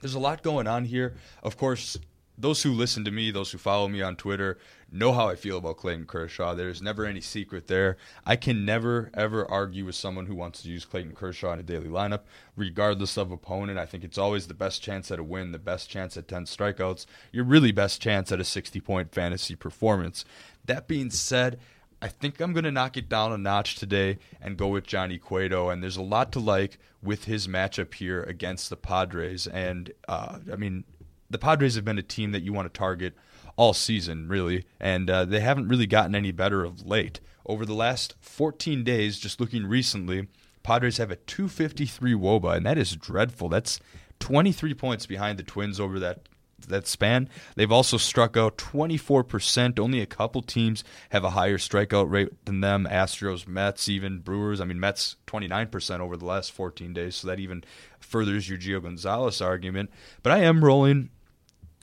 There's 0.00 0.14
a 0.14 0.20
lot 0.20 0.42
going 0.42 0.66
on 0.66 0.84
here. 0.84 1.14
Of 1.42 1.56
course, 1.56 1.96
those 2.36 2.62
who 2.62 2.72
listen 2.72 3.04
to 3.04 3.10
me, 3.10 3.30
those 3.30 3.52
who 3.52 3.58
follow 3.58 3.88
me 3.88 4.02
on 4.02 4.16
Twitter, 4.16 4.58
know 4.90 5.12
how 5.12 5.28
I 5.28 5.34
feel 5.34 5.58
about 5.58 5.78
Clayton 5.78 6.06
Kershaw. 6.06 6.54
There's 6.54 6.82
never 6.82 7.04
any 7.04 7.20
secret 7.20 7.66
there. 7.66 7.96
I 8.24 8.36
can 8.36 8.64
never, 8.64 9.10
ever 9.14 9.50
argue 9.50 9.84
with 9.84 9.94
someone 9.94 10.26
who 10.26 10.34
wants 10.34 10.62
to 10.62 10.68
use 10.68 10.84
Clayton 10.84 11.14
Kershaw 11.14 11.52
in 11.52 11.60
a 11.60 11.62
daily 11.62 11.88
lineup, 11.88 12.20
regardless 12.56 13.16
of 13.16 13.30
opponent. 13.30 13.78
I 13.78 13.86
think 13.86 14.04
it's 14.04 14.18
always 14.18 14.46
the 14.46 14.54
best 14.54 14.82
chance 14.82 15.10
at 15.10 15.18
a 15.18 15.24
win, 15.24 15.52
the 15.52 15.58
best 15.58 15.90
chance 15.90 16.16
at 16.16 16.28
10 16.28 16.44
strikeouts, 16.44 17.06
your 17.32 17.44
really 17.44 17.72
best 17.72 18.00
chance 18.00 18.30
at 18.32 18.40
a 18.40 18.44
60 18.44 18.80
point 18.80 19.12
fantasy 19.12 19.54
performance. 19.54 20.24
That 20.64 20.88
being 20.88 21.10
said, 21.10 21.58
I 22.04 22.08
think 22.08 22.40
I'm 22.40 22.52
going 22.52 22.64
to 22.64 22.70
knock 22.70 22.96
it 22.96 23.08
down 23.08 23.32
a 23.32 23.38
notch 23.38 23.76
today 23.76 24.18
and 24.40 24.58
go 24.58 24.68
with 24.68 24.84
Johnny 24.84 25.18
Cueto. 25.18 25.70
And 25.70 25.82
there's 25.82 25.96
a 25.96 26.02
lot 26.02 26.32
to 26.32 26.38
like 26.38 26.78
with 27.02 27.24
his 27.24 27.48
matchup 27.48 27.94
here 27.94 28.22
against 28.22 28.68
the 28.68 28.76
Padres. 28.76 29.46
And, 29.46 29.90
uh, 30.06 30.38
I 30.52 30.56
mean, 30.56 30.84
the 31.30 31.38
Padres 31.38 31.76
have 31.76 31.84
been 31.84 31.98
a 31.98 32.02
team 32.02 32.32
that 32.32 32.42
you 32.42 32.52
want 32.52 32.72
to 32.72 32.78
target 32.78 33.14
all 33.56 33.74
season, 33.74 34.28
really, 34.28 34.64
and 34.80 35.08
uh, 35.08 35.24
they 35.24 35.40
haven't 35.40 35.68
really 35.68 35.86
gotten 35.86 36.14
any 36.14 36.32
better 36.32 36.64
of 36.64 36.86
late. 36.86 37.20
Over 37.46 37.66
the 37.66 37.74
last 37.74 38.14
14 38.20 38.84
days, 38.84 39.18
just 39.18 39.40
looking 39.40 39.66
recently, 39.66 40.28
Padres 40.62 40.96
have 40.96 41.10
a 41.10 41.16
253 41.16 42.14
WOBA, 42.14 42.56
and 42.56 42.66
that 42.66 42.78
is 42.78 42.96
dreadful. 42.96 43.48
That's 43.48 43.80
23 44.20 44.74
points 44.74 45.06
behind 45.06 45.38
the 45.38 45.42
Twins 45.42 45.78
over 45.78 45.98
that 45.98 46.20
that 46.68 46.86
span. 46.86 47.28
They've 47.56 47.70
also 47.70 47.96
struck 47.96 48.36
out 48.36 48.56
24%. 48.56 49.78
Only 49.78 50.00
a 50.00 50.06
couple 50.06 50.42
teams 50.42 50.84
have 51.10 51.24
a 51.24 51.30
higher 51.30 51.58
strikeout 51.58 52.10
rate 52.10 52.44
than 52.46 52.60
them. 52.60 52.88
Astros, 52.90 53.46
Mets, 53.46 53.88
even 53.88 54.20
Brewers. 54.20 54.60
I 54.60 54.64
mean, 54.64 54.80
Mets 54.80 55.16
29% 55.26 56.00
over 56.00 56.16
the 56.16 56.24
last 56.24 56.52
14 56.52 56.92
days, 56.92 57.16
so 57.16 57.28
that 57.28 57.40
even 57.40 57.64
furthers 58.00 58.48
your 58.48 58.58
Gio 58.58 58.82
Gonzalez 58.82 59.40
argument. 59.40 59.90
But 60.22 60.32
I 60.32 60.38
am 60.38 60.64
rolling 60.64 61.10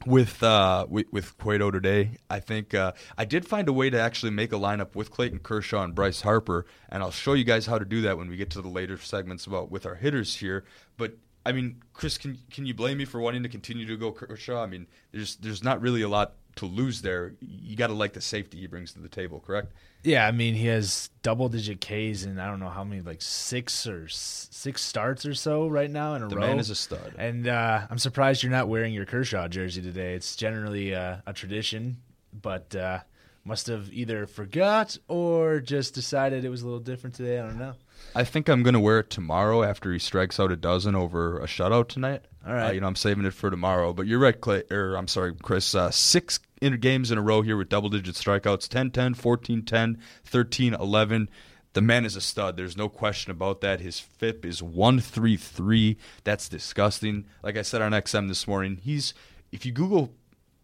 with 0.05 0.41
uh 0.43 0.86
with, 0.89 1.38
Cueto 1.38 1.72
today. 1.72 2.17
I 2.29 2.39
think 2.39 2.74
uh, 2.74 2.93
I 3.17 3.25
did 3.25 3.48
find 3.48 3.67
a 3.67 3.74
way 3.74 3.89
to 3.89 4.00
actually 4.00 4.31
make 4.31 4.51
a 4.51 4.58
lineup 4.58 4.96
with 4.96 5.12
Clayton 5.12 5.39
Kershaw 5.39 5.84
and 5.84 5.96
Bryce 5.96 6.22
Harper, 6.22 6.65
and 6.89 7.03
I'll 7.03 7.12
show 7.12 7.34
you 7.34 7.43
guys 7.43 7.65
how 7.65 7.79
to 7.79 7.86
do 7.86 8.01
that 8.01 8.17
when 8.17 8.29
we 8.29 8.38
get 8.38 8.50
to 8.51 8.62
the 8.62 8.67
later 8.67 8.98
segments 8.98 9.46
about 9.46 9.72
with 9.72 9.86
our 9.86 9.96
hitters 9.96 10.36
here. 10.36 10.63
But 10.98 11.17
I 11.46 11.51
mean, 11.51 11.81
Chris, 11.93 12.17
can 12.17 12.38
can 12.51 12.65
you 12.65 12.74
blame 12.74 12.98
me 12.98 13.05
for 13.05 13.20
wanting 13.20 13.43
to 13.43 13.50
continue 13.50 13.86
to 13.88 13.98
go 13.98 14.12
Kershaw? 14.12 14.62
I 14.62 14.67
mean, 14.67 14.88
there's 15.12 15.36
there's 15.38 15.63
not 15.63 15.81
really 15.81 16.01
a 16.01 16.10
lot 16.10 16.34
to 16.55 16.65
lose 16.65 17.01
there. 17.01 17.34
You 17.39 17.75
got 17.75 17.88
to 17.88 17.93
like 17.93 18.13
the 18.13 18.22
safety 18.22 18.60
he 18.60 18.67
brings 18.67 18.93
to 18.93 19.00
the 19.00 19.10
table, 19.10 19.39
correct? 19.39 19.72
Yeah, 20.03 20.25
I 20.27 20.31
mean 20.31 20.55
he 20.55 20.67
has 20.67 21.10
double 21.22 21.48
digit 21.48 21.79
Ks 21.79 22.24
and 22.24 22.41
I 22.41 22.48
don't 22.48 22.60
know 22.60 22.70
how 22.70 22.84
many 22.84 23.01
like 23.01 23.22
six 23.22 23.86
or 23.86 24.08
six 24.08 24.81
starts 24.81 25.25
or 25.25 25.36
so 25.36 25.67
right 25.67 25.89
now 25.89 26.15
in 26.15 26.24
a 26.24 26.27
the 26.27 26.36
row. 26.36 26.41
The 26.41 26.48
man 26.48 26.60
is 26.60 26.70
a 26.70 26.75
stud, 26.75 27.13
and 27.17 27.48
uh, 27.48 27.86
I'm 27.89 28.00
surprised 28.00 28.41
you're 28.41 28.51
not 28.51 28.67
wearing 28.67 28.93
your 28.93 29.05
Kershaw 29.05 29.48
jersey 29.48 29.81
today. 29.81 30.15
It's 30.15 30.36
generally 30.36 30.96
uh, 30.96 31.17
a 31.27 31.34
tradition, 31.34 31.98
but 32.34 32.75
uh, 32.75 33.00
must 33.43 33.67
have 33.67 33.91
either 33.93 34.25
forgot 34.25 34.98
or 35.08 35.60
just 35.60 35.93
decided 35.93 36.46
it 36.46 36.50
was 36.50 36.62
a 36.62 36.65
little 36.65 36.79
different 36.79 37.15
today. 37.15 37.39
I 37.39 37.43
don't 37.43 37.60
know. 37.60 37.74
I 38.15 38.24
think 38.24 38.50
I'm 38.50 38.63
going 38.63 38.74
to 38.74 38.79
wear 38.79 39.00
it 39.00 39.10
tomorrow 39.10 39.63
after 39.63 39.91
he 39.91 40.00
strikes 40.00 40.39
out 40.39 40.51
a 40.51 40.55
dozen 40.55 40.96
over 40.96 41.39
a 41.39 41.46
shutout 41.46 41.88
tonight. 41.88 42.24
All 42.46 42.53
right. 42.53 42.70
Uh, 42.70 42.72
you 42.72 42.81
know, 42.81 42.88
I'm 42.88 42.96
saving 42.96 43.25
it 43.25 43.34
for 43.34 43.50
tomorrow. 43.50 43.93
But 43.93 44.08
you're 44.08 44.20
right, 44.20 44.39
Clay, 44.39 44.63
or 44.72 44.96
I'm 44.96 45.08
sorry, 45.08 45.34
Chris. 45.41 45.74
Uh, 45.75 45.91
six 45.91 46.39
in 46.62 46.79
games 46.79 47.12
in 47.12 47.17
a 47.17 47.22
row 47.22 47.41
here 47.41 47.58
with 47.58 47.70
double 47.70 47.89
digit 47.89 48.15
strikeouts 48.15 48.67
10 48.67 48.91
10, 48.91 49.13
14 49.13 49.63
10, 49.63 49.98
13 50.25 50.74
11. 50.74 51.29
The 51.74 51.81
man 51.81 52.03
is 52.03 52.17
a 52.17 52.22
stud. 52.22 52.58
There's 52.58 52.75
no 52.75 52.89
question 52.89 53.31
about 53.31 53.62
that. 53.62 53.79
His 53.79 54.00
FIP 54.00 54.46
is 54.46 54.62
133. 54.62 55.98
That's 56.24 56.50
disgusting. 56.50 57.25
Like 57.43 57.58
I 57.58 57.62
said 57.62 57.81
on 57.81 57.93
XM 57.93 58.27
this 58.27 58.46
morning, 58.46 58.79
he's, 58.84 59.13
if 59.53 59.65
you 59.65 59.72
Google 59.72 60.12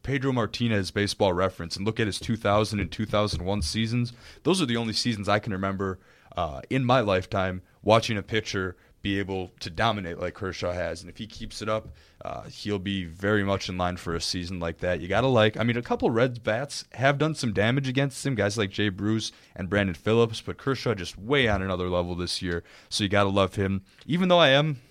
Pedro 0.03 0.33
Martinez 0.33 0.91
baseball 0.91 1.31
reference 1.31 1.77
and 1.77 1.85
look 1.85 1.99
at 1.99 2.07
his 2.07 2.19
2000 2.19 2.81
and 2.81 2.91
2001 2.91 3.61
seasons, 3.61 4.11
those 4.43 4.61
are 4.61 4.65
the 4.65 4.75
only 4.75 4.93
seasons 4.93 5.29
I 5.29 5.39
can 5.39 5.53
remember 5.53 5.97
uh, 6.37 6.61
in 6.69 6.85
my 6.85 7.01
lifetime 7.01 7.61
watching 7.83 8.17
a 8.17 8.23
pitcher 8.23 8.77
be 9.01 9.19
able 9.19 9.51
to 9.59 9.69
dominate 9.69 10.19
like 10.19 10.33
Kershaw 10.33 10.71
has. 10.71 11.01
And 11.01 11.09
if 11.09 11.17
he 11.17 11.27
keeps 11.27 11.61
it 11.61 11.69
up, 11.69 11.89
uh, 12.23 12.43
he'll 12.43 12.79
be 12.79 13.05
very 13.05 13.43
much 13.43 13.69
in 13.69 13.77
line 13.77 13.97
for 13.97 14.15
a 14.15 14.21
season 14.21 14.59
like 14.59 14.79
that. 14.79 14.99
You 15.01 15.07
got 15.07 15.21
to 15.21 15.27
like, 15.27 15.57
I 15.57 15.63
mean, 15.63 15.77
a 15.77 15.81
couple 15.81 16.09
Reds 16.09 16.39
bats 16.39 16.85
have 16.93 17.17
done 17.17 17.35
some 17.35 17.53
damage 17.53 17.87
against 17.87 18.25
him, 18.25 18.35
guys 18.35 18.57
like 18.57 18.69
Jay 18.69 18.89
Bruce 18.89 19.31
and 19.55 19.69
Brandon 19.69 19.95
Phillips, 19.95 20.41
but 20.41 20.57
Kershaw 20.57 20.93
just 20.93 21.17
way 21.17 21.47
on 21.47 21.61
another 21.61 21.89
level 21.89 22.15
this 22.15 22.41
year. 22.41 22.63
So 22.89 23.03
you 23.03 23.09
got 23.09 23.23
to 23.23 23.29
love 23.29 23.55
him. 23.55 23.83
Even 24.05 24.29
though 24.29 24.39
I 24.39 24.49
am 24.49 24.81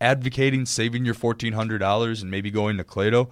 advocating 0.00 0.66
saving 0.66 1.04
your 1.04 1.14
$1,400 1.14 2.22
and 2.22 2.30
maybe 2.30 2.50
going 2.50 2.76
to 2.76 2.84
Cueto, 2.84 3.30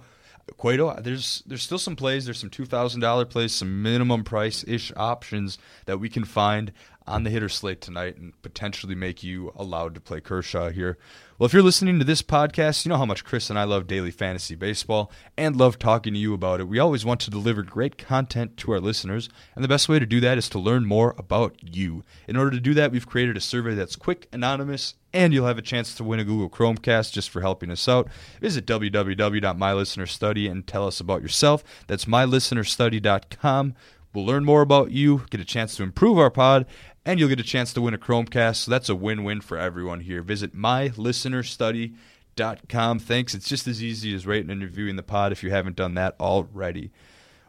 Cueto, 0.57 0.99
there's 0.99 1.43
there's 1.45 1.63
still 1.63 1.77
some 1.77 1.95
plays. 1.95 2.25
There's 2.25 2.39
some 2.39 2.49
two 2.49 2.65
thousand 2.65 2.99
dollar 2.99 3.25
plays, 3.25 3.53
some 3.53 3.81
minimum 3.81 4.23
price 4.23 4.65
ish 4.67 4.91
options 4.95 5.57
that 5.85 5.99
we 5.99 6.09
can 6.09 6.25
find 6.25 6.73
on 7.11 7.23
the 7.23 7.29
hitter 7.29 7.49
slate 7.49 7.81
tonight 7.81 8.15
and 8.17 8.39
potentially 8.41 8.95
make 8.95 9.21
you 9.21 9.51
allowed 9.55 9.93
to 9.95 10.01
play 10.01 10.21
Kershaw 10.21 10.69
here. 10.69 10.97
Well, 11.37 11.45
if 11.45 11.53
you're 11.53 11.61
listening 11.61 11.99
to 11.99 12.05
this 12.05 12.21
podcast, 12.21 12.85
you 12.85 12.89
know 12.89 12.97
how 12.97 13.05
much 13.05 13.25
Chris 13.25 13.49
and 13.49 13.59
I 13.59 13.65
love 13.65 13.85
daily 13.85 14.11
fantasy 14.11 14.55
baseball 14.55 15.11
and 15.35 15.55
love 15.55 15.77
talking 15.77 16.13
to 16.13 16.19
you 16.19 16.33
about 16.33 16.61
it. 16.61 16.67
We 16.67 16.79
always 16.79 17.03
want 17.03 17.19
to 17.21 17.29
deliver 17.29 17.63
great 17.63 17.97
content 17.97 18.55
to 18.57 18.71
our 18.71 18.79
listeners, 18.79 19.27
and 19.55 19.63
the 19.63 19.67
best 19.67 19.89
way 19.89 19.99
to 19.99 20.05
do 20.05 20.21
that 20.21 20.37
is 20.37 20.47
to 20.49 20.59
learn 20.59 20.85
more 20.85 21.13
about 21.17 21.55
you. 21.61 22.03
In 22.27 22.37
order 22.37 22.51
to 22.51 22.59
do 22.59 22.73
that, 22.75 22.91
we've 22.91 23.07
created 23.07 23.35
a 23.35 23.41
survey 23.41 23.73
that's 23.73 23.95
quick, 23.97 24.29
anonymous, 24.31 24.93
and 25.13 25.33
you'll 25.33 25.47
have 25.47 25.57
a 25.57 25.63
chance 25.63 25.93
to 25.95 26.03
win 26.03 26.19
a 26.19 26.23
Google 26.23 26.49
Chromecast 26.49 27.11
just 27.11 27.29
for 27.29 27.41
helping 27.41 27.71
us 27.71 27.89
out. 27.89 28.07
Visit 28.39 28.65
www.mylistenerstudy 28.65 30.49
and 30.49 30.65
tell 30.65 30.87
us 30.87 31.01
about 31.01 31.21
yourself. 31.21 31.63
That's 31.87 32.05
mylistenerstudy.com. 32.05 33.75
We'll 34.13 34.25
learn 34.25 34.43
more 34.43 34.61
about 34.61 34.91
you, 34.91 35.23
get 35.29 35.39
a 35.39 35.45
chance 35.45 35.75
to 35.77 35.83
improve 35.83 36.17
our 36.17 36.29
pod, 36.29 36.65
and 37.05 37.19
you'll 37.19 37.29
get 37.29 37.39
a 37.39 37.43
chance 37.43 37.71
to 37.73 37.81
win 37.81 37.93
a 37.93 37.97
Chromecast. 37.97 38.57
So 38.57 38.71
that's 38.71 38.89
a 38.89 38.95
win 38.95 39.23
win 39.23 39.39
for 39.41 39.57
everyone 39.57 40.01
here. 40.01 40.21
Visit 40.21 40.55
mylistenerstudy.com. 40.55 42.99
Thanks. 42.99 43.33
It's 43.33 43.49
just 43.49 43.67
as 43.67 43.83
easy 43.83 44.13
as 44.13 44.27
rating 44.27 44.51
and 44.51 44.61
reviewing 44.61 44.95
the 44.95 45.03
pod 45.03 45.31
if 45.31 45.43
you 45.43 45.51
haven't 45.51 45.75
done 45.75 45.95
that 45.95 46.15
already. 46.19 46.91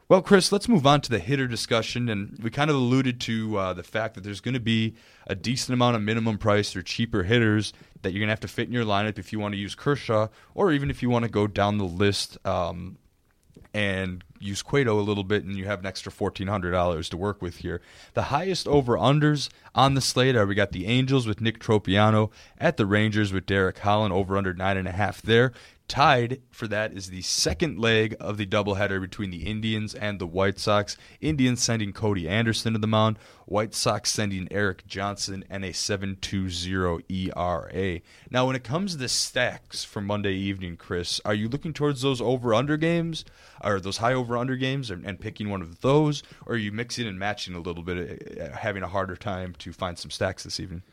Well, 0.08 0.20
Chris, 0.20 0.50
let's 0.52 0.68
move 0.68 0.86
on 0.86 1.00
to 1.02 1.10
the 1.10 1.18
hitter 1.18 1.46
discussion. 1.46 2.08
And 2.08 2.38
we 2.42 2.50
kind 2.50 2.70
of 2.70 2.76
alluded 2.76 3.20
to 3.22 3.56
uh, 3.56 3.72
the 3.72 3.82
fact 3.82 4.14
that 4.14 4.24
there's 4.24 4.40
going 4.40 4.54
to 4.54 4.60
be 4.60 4.94
a 5.26 5.34
decent 5.34 5.72
amount 5.72 5.96
of 5.96 6.02
minimum 6.02 6.38
price 6.38 6.76
or 6.76 6.82
cheaper 6.82 7.22
hitters 7.22 7.72
that 8.02 8.12
you're 8.12 8.20
going 8.20 8.28
to 8.28 8.32
have 8.32 8.40
to 8.40 8.48
fit 8.48 8.66
in 8.66 8.74
your 8.74 8.84
lineup 8.84 9.18
if 9.18 9.32
you 9.32 9.40
want 9.40 9.54
to 9.54 9.58
use 9.58 9.74
Kershaw 9.74 10.28
or 10.54 10.70
even 10.72 10.90
if 10.90 11.02
you 11.02 11.08
want 11.08 11.24
to 11.24 11.30
go 11.30 11.46
down 11.46 11.78
the 11.78 11.84
list 11.84 12.36
um, 12.46 12.98
and 13.74 14.24
use 14.38 14.62
Cueto 14.62 14.98
a 14.98 15.02
little 15.02 15.24
bit, 15.24 15.44
and 15.44 15.56
you 15.56 15.64
have 15.66 15.80
an 15.80 15.86
extra 15.86 16.12
fourteen 16.12 16.48
hundred 16.48 16.72
dollars 16.72 17.08
to 17.10 17.16
work 17.16 17.40
with 17.40 17.58
here. 17.58 17.80
The 18.14 18.24
highest 18.24 18.68
over 18.68 18.96
unders 18.96 19.48
on 19.74 19.94
the 19.94 20.00
slate 20.00 20.36
are 20.36 20.46
we 20.46 20.54
got 20.54 20.72
the 20.72 20.86
Angels 20.86 21.26
with 21.26 21.40
Nick 21.40 21.58
Tropeano 21.58 22.30
at 22.58 22.76
the 22.76 22.86
Rangers 22.86 23.32
with 23.32 23.46
Derek 23.46 23.78
Holland 23.78 24.12
over 24.12 24.36
under 24.36 24.52
nine 24.52 24.76
and 24.76 24.88
a 24.88 24.92
half 24.92 25.22
there. 25.22 25.52
Tied 25.92 26.40
for 26.50 26.66
that 26.68 26.94
is 26.94 27.10
the 27.10 27.20
second 27.20 27.78
leg 27.78 28.16
of 28.18 28.38
the 28.38 28.46
doubleheader 28.46 28.98
between 28.98 29.30
the 29.30 29.46
Indians 29.46 29.94
and 29.94 30.18
the 30.18 30.26
White 30.26 30.58
Sox. 30.58 30.96
Indians 31.20 31.62
sending 31.62 31.92
Cody 31.92 32.26
Anderson 32.26 32.72
to 32.72 32.78
the 32.78 32.86
mound, 32.86 33.18
White 33.44 33.74
Sox 33.74 34.10
sending 34.10 34.48
Erik 34.50 34.86
Johnson 34.86 35.44
and 35.50 35.66
a 35.66 35.72
7.20 35.72 37.36
ERA. 37.36 38.00
Now, 38.30 38.46
when 38.46 38.56
it 38.56 38.64
comes 38.64 38.92
to 38.92 38.96
the 38.96 39.08
stacks 39.10 39.84
for 39.84 40.00
Monday 40.00 40.32
evening, 40.32 40.78
Chris, 40.78 41.20
are 41.26 41.34
you 41.34 41.46
looking 41.46 41.74
towards 41.74 42.00
those 42.00 42.22
over 42.22 42.54
under 42.54 42.78
games, 42.78 43.26
or 43.62 43.78
those 43.78 43.98
high 43.98 44.14
over 44.14 44.38
under 44.38 44.56
games, 44.56 44.90
and, 44.90 45.04
and, 45.04 45.20
picking 45.20 45.50
one 45.50 45.60
of 45.60 45.82
those, 45.82 46.22
or 46.46 46.54
are 46.54 46.56
you 46.56 46.72
mixing 46.72 47.06
and 47.06 47.18
matching 47.18 47.54
a 47.54 47.60
little 47.60 47.82
bit, 47.82 48.40
uh, 48.40 48.56
having 48.56 48.82
a 48.82 48.88
harder 48.88 49.14
time 49.14 49.54
to 49.58 49.74
find 49.74 49.98
some 49.98 50.10
stacks 50.10 50.44
this 50.44 50.58
evening? 50.58 50.84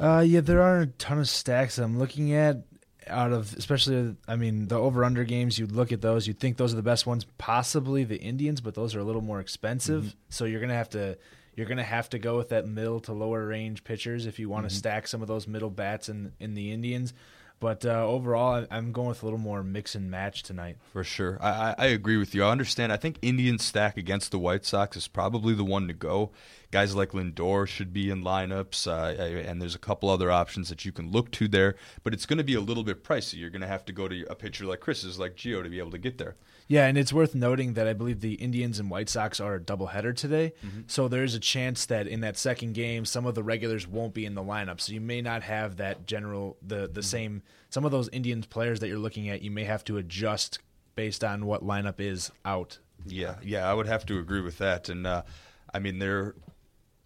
Uh, 0.00 0.24
yeah, 0.26 0.40
there 0.40 0.60
aren't 0.60 0.90
a 0.90 0.92
ton 0.94 1.20
of 1.20 1.28
stacks 1.28 1.78
I'm 1.78 1.96
looking 1.96 2.32
at 2.32 2.64
out 3.06 3.32
of 3.32 3.54
especially 3.56 4.16
I 4.28 4.36
mean 4.36 4.68
the 4.68 4.76
over 4.76 5.04
under 5.04 5.24
games 5.24 5.58
you'd 5.58 5.72
look 5.72 5.92
at 5.92 6.00
those 6.00 6.26
you'd 6.26 6.38
think 6.38 6.56
those 6.56 6.72
are 6.72 6.76
the 6.76 6.82
best 6.82 7.06
ones 7.06 7.26
possibly 7.38 8.04
the 8.04 8.16
Indians 8.16 8.60
but 8.60 8.74
those 8.74 8.94
are 8.94 9.00
a 9.00 9.04
little 9.04 9.22
more 9.22 9.40
expensive 9.40 10.04
mm-hmm. 10.04 10.18
so 10.28 10.44
you're 10.44 10.60
going 10.60 10.70
to 10.70 10.76
have 10.76 10.90
to 10.90 11.16
you're 11.54 11.66
going 11.66 11.78
to 11.78 11.84
have 11.84 12.08
to 12.10 12.18
go 12.18 12.36
with 12.36 12.48
that 12.50 12.66
middle 12.66 13.00
to 13.00 13.12
lower 13.12 13.46
range 13.46 13.84
pitchers 13.84 14.26
if 14.26 14.38
you 14.38 14.48
want 14.48 14.64
to 14.64 14.68
mm-hmm. 14.68 14.78
stack 14.78 15.06
some 15.06 15.22
of 15.22 15.28
those 15.28 15.46
middle 15.46 15.70
bats 15.70 16.08
in 16.08 16.32
in 16.40 16.54
the 16.54 16.72
Indians 16.72 17.12
but 17.62 17.86
uh, 17.86 18.04
overall, 18.04 18.66
I'm 18.72 18.90
going 18.90 19.06
with 19.06 19.22
a 19.22 19.24
little 19.24 19.38
more 19.38 19.62
mix 19.62 19.94
and 19.94 20.10
match 20.10 20.42
tonight. 20.42 20.78
For 20.92 21.04
sure. 21.04 21.38
I, 21.40 21.76
I 21.78 21.86
agree 21.86 22.16
with 22.16 22.34
you. 22.34 22.42
I 22.42 22.50
understand. 22.50 22.92
I 22.92 22.96
think 22.96 23.20
Indian 23.22 23.60
stack 23.60 23.96
against 23.96 24.32
the 24.32 24.38
White 24.40 24.64
Sox 24.64 24.96
is 24.96 25.06
probably 25.06 25.54
the 25.54 25.64
one 25.64 25.86
to 25.86 25.94
go. 25.94 26.32
Guys 26.72 26.96
like 26.96 27.10
Lindor 27.10 27.68
should 27.68 27.92
be 27.92 28.10
in 28.10 28.24
lineups, 28.24 28.88
uh, 28.88 29.22
and 29.22 29.60
there's 29.60 29.74
a 29.74 29.78
couple 29.78 30.08
other 30.08 30.30
options 30.30 30.70
that 30.70 30.84
you 30.84 30.90
can 30.90 31.12
look 31.12 31.30
to 31.32 31.46
there. 31.46 31.76
But 32.02 32.14
it's 32.14 32.26
going 32.26 32.38
to 32.38 32.44
be 32.44 32.54
a 32.54 32.60
little 32.60 32.82
bit 32.82 33.04
pricey. 33.04 33.34
You're 33.34 33.50
going 33.50 33.60
to 33.60 33.68
have 33.68 33.84
to 33.84 33.92
go 33.92 34.08
to 34.08 34.24
a 34.30 34.34
pitcher 34.34 34.64
like 34.64 34.80
Chris's, 34.80 35.18
like 35.18 35.36
Gio, 35.36 35.62
to 35.62 35.68
be 35.68 35.78
able 35.78 35.90
to 35.90 35.98
get 35.98 36.16
there. 36.16 36.34
Yeah, 36.68 36.86
and 36.86 36.96
it's 36.96 37.12
worth 37.12 37.34
noting 37.34 37.74
that 37.74 37.86
I 37.86 37.92
believe 37.92 38.20
the 38.20 38.34
Indians 38.34 38.78
and 38.80 38.88
White 38.88 39.10
Sox 39.10 39.38
are 39.38 39.56
a 39.56 39.60
doubleheader 39.60 40.16
today. 40.16 40.54
Mm-hmm. 40.64 40.80
So 40.86 41.08
there's 41.08 41.34
a 41.34 41.40
chance 41.40 41.84
that 41.86 42.06
in 42.06 42.22
that 42.22 42.38
second 42.38 42.72
game, 42.72 43.04
some 43.04 43.26
of 43.26 43.34
the 43.34 43.42
regulars 43.42 43.86
won't 43.86 44.14
be 44.14 44.24
in 44.24 44.34
the 44.34 44.42
lineup. 44.42 44.80
So 44.80 44.94
you 44.94 45.00
may 45.02 45.20
not 45.20 45.42
have 45.42 45.76
that 45.76 46.06
general 46.06 46.56
the 46.66 46.76
the 46.76 46.86
mm-hmm. 46.86 47.00
same. 47.02 47.42
Some 47.68 47.84
of 47.84 47.90
those 47.90 48.08
Indians 48.08 48.46
players 48.46 48.80
that 48.80 48.88
you're 48.88 48.98
looking 48.98 49.28
at, 49.28 49.42
you 49.42 49.50
may 49.50 49.64
have 49.64 49.84
to 49.84 49.98
adjust 49.98 50.58
based 50.94 51.22
on 51.22 51.44
what 51.44 51.62
lineup 51.62 52.00
is 52.00 52.30
out. 52.46 52.78
Yeah, 53.04 53.34
yeah, 53.42 53.70
I 53.70 53.74
would 53.74 53.86
have 53.86 54.06
to 54.06 54.18
agree 54.18 54.40
with 54.40 54.56
that. 54.58 54.88
And 54.88 55.06
uh, 55.06 55.22
I 55.74 55.78
mean, 55.78 55.98
they're 55.98 56.34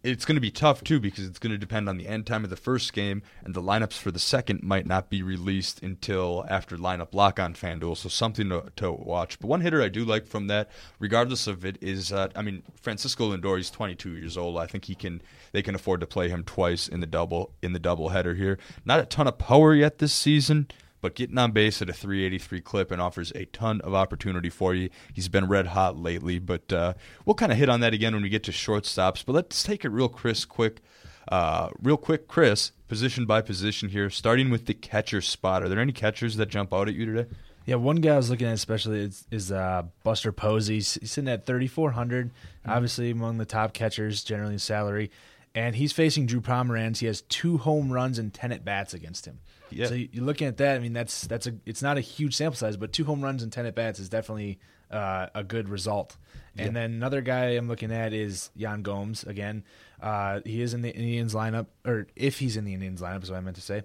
it's 0.07 0.25
going 0.25 0.37
to 0.37 0.41
be 0.41 0.51
tough 0.51 0.85
too 0.85 1.01
because 1.01 1.27
it's 1.27 1.39
going 1.39 1.51
to 1.51 1.59
depend 1.59 1.89
on 1.89 1.97
the 1.97 2.07
end 2.07 2.27
time 2.27 2.45
of 2.45 2.51
the 2.51 2.57
first 2.57 2.93
game, 2.93 3.23
and 3.45 3.55
the 3.55 3.63
lineups 3.63 3.95
for 3.95 4.11
the 4.11 4.19
second 4.19 4.63
might 4.63 4.87
not 4.87 5.11
be 5.11 5.23
released 5.23 5.83
until 5.83 6.47
after 6.49 6.77
lineup 6.77 7.13
lock 7.13 7.41
on 7.41 7.55
FanDuel. 7.55 7.97
So 7.97 8.09
something 8.09 8.49
to, 8.51 8.71
to 8.77 8.93
watch. 8.93 9.39
But 9.41 9.49
one 9.49 9.61
hitter 9.61 9.83
I 9.83 9.89
do 9.89 10.05
like 10.05 10.27
from 10.27 10.47
that, 10.47 10.71
regardless 11.01 11.47
of 11.47 11.65
it, 11.65 11.77
is 11.81 12.13
uh, 12.13 12.29
I 12.37 12.43
mean 12.43 12.63
Francisco 12.81 13.37
Lindor. 13.37 13.57
He's 13.57 13.71
22 13.71 14.11
years 14.11 14.37
old. 14.37 14.57
I 14.59 14.67
think 14.67 14.85
he 14.85 14.95
can. 14.95 15.21
They 15.53 15.63
can 15.63 15.75
afford 15.75 16.01
to 16.01 16.07
play 16.07 16.29
him 16.29 16.45
twice 16.45 16.87
in 16.87 17.01
the 17.01 17.07
double 17.07 17.53
in 17.63 17.73
the 17.73 17.79
double 17.79 18.11
header 18.11 18.35
here. 18.35 18.59
Not 18.85 19.01
a 19.01 19.07
ton 19.07 19.27
of 19.27 19.39
power 19.39 19.75
yet 19.75 19.99
this 19.99 20.13
season 20.13 20.69
but 21.07 21.15
getting 21.15 21.39
on 21.39 21.53
base 21.53 21.81
at 21.81 21.89
a 21.89 21.93
383 21.93 22.61
clip 22.63 22.91
and 22.91 23.01
offers 23.01 23.31
a 23.37 23.45
ton 23.45 23.81
of 23.83 23.95
opportunity 23.95 24.51
for 24.51 24.75
you. 24.75 24.91
He's 25.15 25.29
been 25.29 25.47
red 25.47 25.69
hot 25.69 25.97
lately, 25.97 26.41
but 26.41 26.73
uh, 26.73 26.95
we'll 27.25 27.37
kind 27.37 27.53
of 27.53 27.59
hit 27.59 27.69
on 27.69 27.79
that 27.79 27.95
again 27.95 28.13
when 28.13 28.25
we 28.25 28.29
get 28.29 28.43
to 28.43 28.51
shortstops. 28.51 29.25
But 29.25 29.35
let's 29.35 29.63
take 29.63 29.85
it 29.85 29.91
real 29.91 30.09
Chris 30.09 30.45
quick. 30.45 30.81
Uh, 31.29 31.69
real 31.81 31.97
quick, 31.97 32.27
Chris, 32.27 32.73
position 32.89 33.25
by 33.25 33.41
position 33.41 33.89
here, 33.91 34.11
starting 34.11 34.51
with 34.51 34.67
the 34.67 34.75
catcher 34.75 35.21
spot. 35.21 35.63
Are 35.63 35.69
there 35.69 35.79
any 35.79 35.93
catchers 35.93 36.35
that 36.39 36.49
jump 36.49 36.75
out 36.75 36.89
at 36.89 36.95
you 36.95 37.07
today? 37.07 37.31
Yeah, 37.67 37.77
one 37.77 37.97
guy 37.97 38.15
I 38.15 38.17
was 38.17 38.29
looking 38.29 38.49
at 38.49 38.55
especially 38.55 39.03
is, 39.03 39.29
is 39.31 39.53
uh, 39.53 39.85
Buster 40.03 40.33
Posey. 40.33 40.75
He's 40.75 40.99
sitting 41.05 41.31
at 41.31 41.47
3,400, 41.47 42.31
mm-hmm. 42.31 42.69
obviously 42.69 43.13
among 43.13 43.39
the 43.39 43.45
top 43.45 43.75
catchers, 43.75 44.25
generally 44.25 44.55
in 44.55 44.59
salary. 44.59 45.13
And 45.57 45.75
he's 45.75 45.93
facing 45.93 46.27
Drew 46.27 46.41
Pomeranz. 46.41 46.99
He 46.99 47.07
has 47.07 47.23
two 47.23 47.59
home 47.59 47.91
runs 47.91 48.19
and 48.19 48.33
10 48.33 48.53
at 48.53 48.65
bats 48.65 48.95
against 48.95 49.27
him. 49.27 49.41
Yeah. 49.71 49.87
So 49.87 49.95
you're 49.95 50.25
looking 50.25 50.47
at 50.47 50.59
that. 50.59 50.77
I 50.77 50.79
mean, 50.79 50.93
that's 50.93 51.27
that's 51.27 51.47
a 51.47 51.55
it's 51.65 51.83
not 51.83 51.99
a 51.99 52.01
huge 52.01 52.37
sample 52.37 52.57
size, 52.57 52.77
but 52.77 52.93
two 52.93 53.05
home 53.05 53.23
runs 53.23 53.43
and 53.43 53.53
ten 53.53 53.67
at 53.67 53.75
bats 53.75 53.99
is 53.99 54.09
definitely 54.09 54.59
uh, 54.91 55.27
a 55.35 55.43
good 55.43 55.69
result. 55.69 56.17
And 56.57 56.69
yeah. 56.69 56.81
then 56.81 56.93
another 56.93 57.21
guy 57.21 57.47
I'm 57.51 57.69
looking 57.69 57.93
at 57.93 58.13
is 58.13 58.51
Yan 58.55 58.83
Gomes. 58.83 59.25
Again, 59.25 59.65
uh, 60.01 60.41
he 60.45 60.63
is 60.63 60.75
in 60.75 60.83
the 60.83 60.91
Indians 60.91 61.35
lineup, 61.35 61.67
or 61.85 62.07
if 62.17 62.39
he's 62.39 62.57
in 62.57 62.65
the 62.65 62.75
Indians 62.75 63.01
lineup, 63.01 63.23
is 63.23 63.31
what 63.31 63.39
I 63.39 63.41
meant 63.41 63.57
to 63.57 63.63
say. 63.63 63.83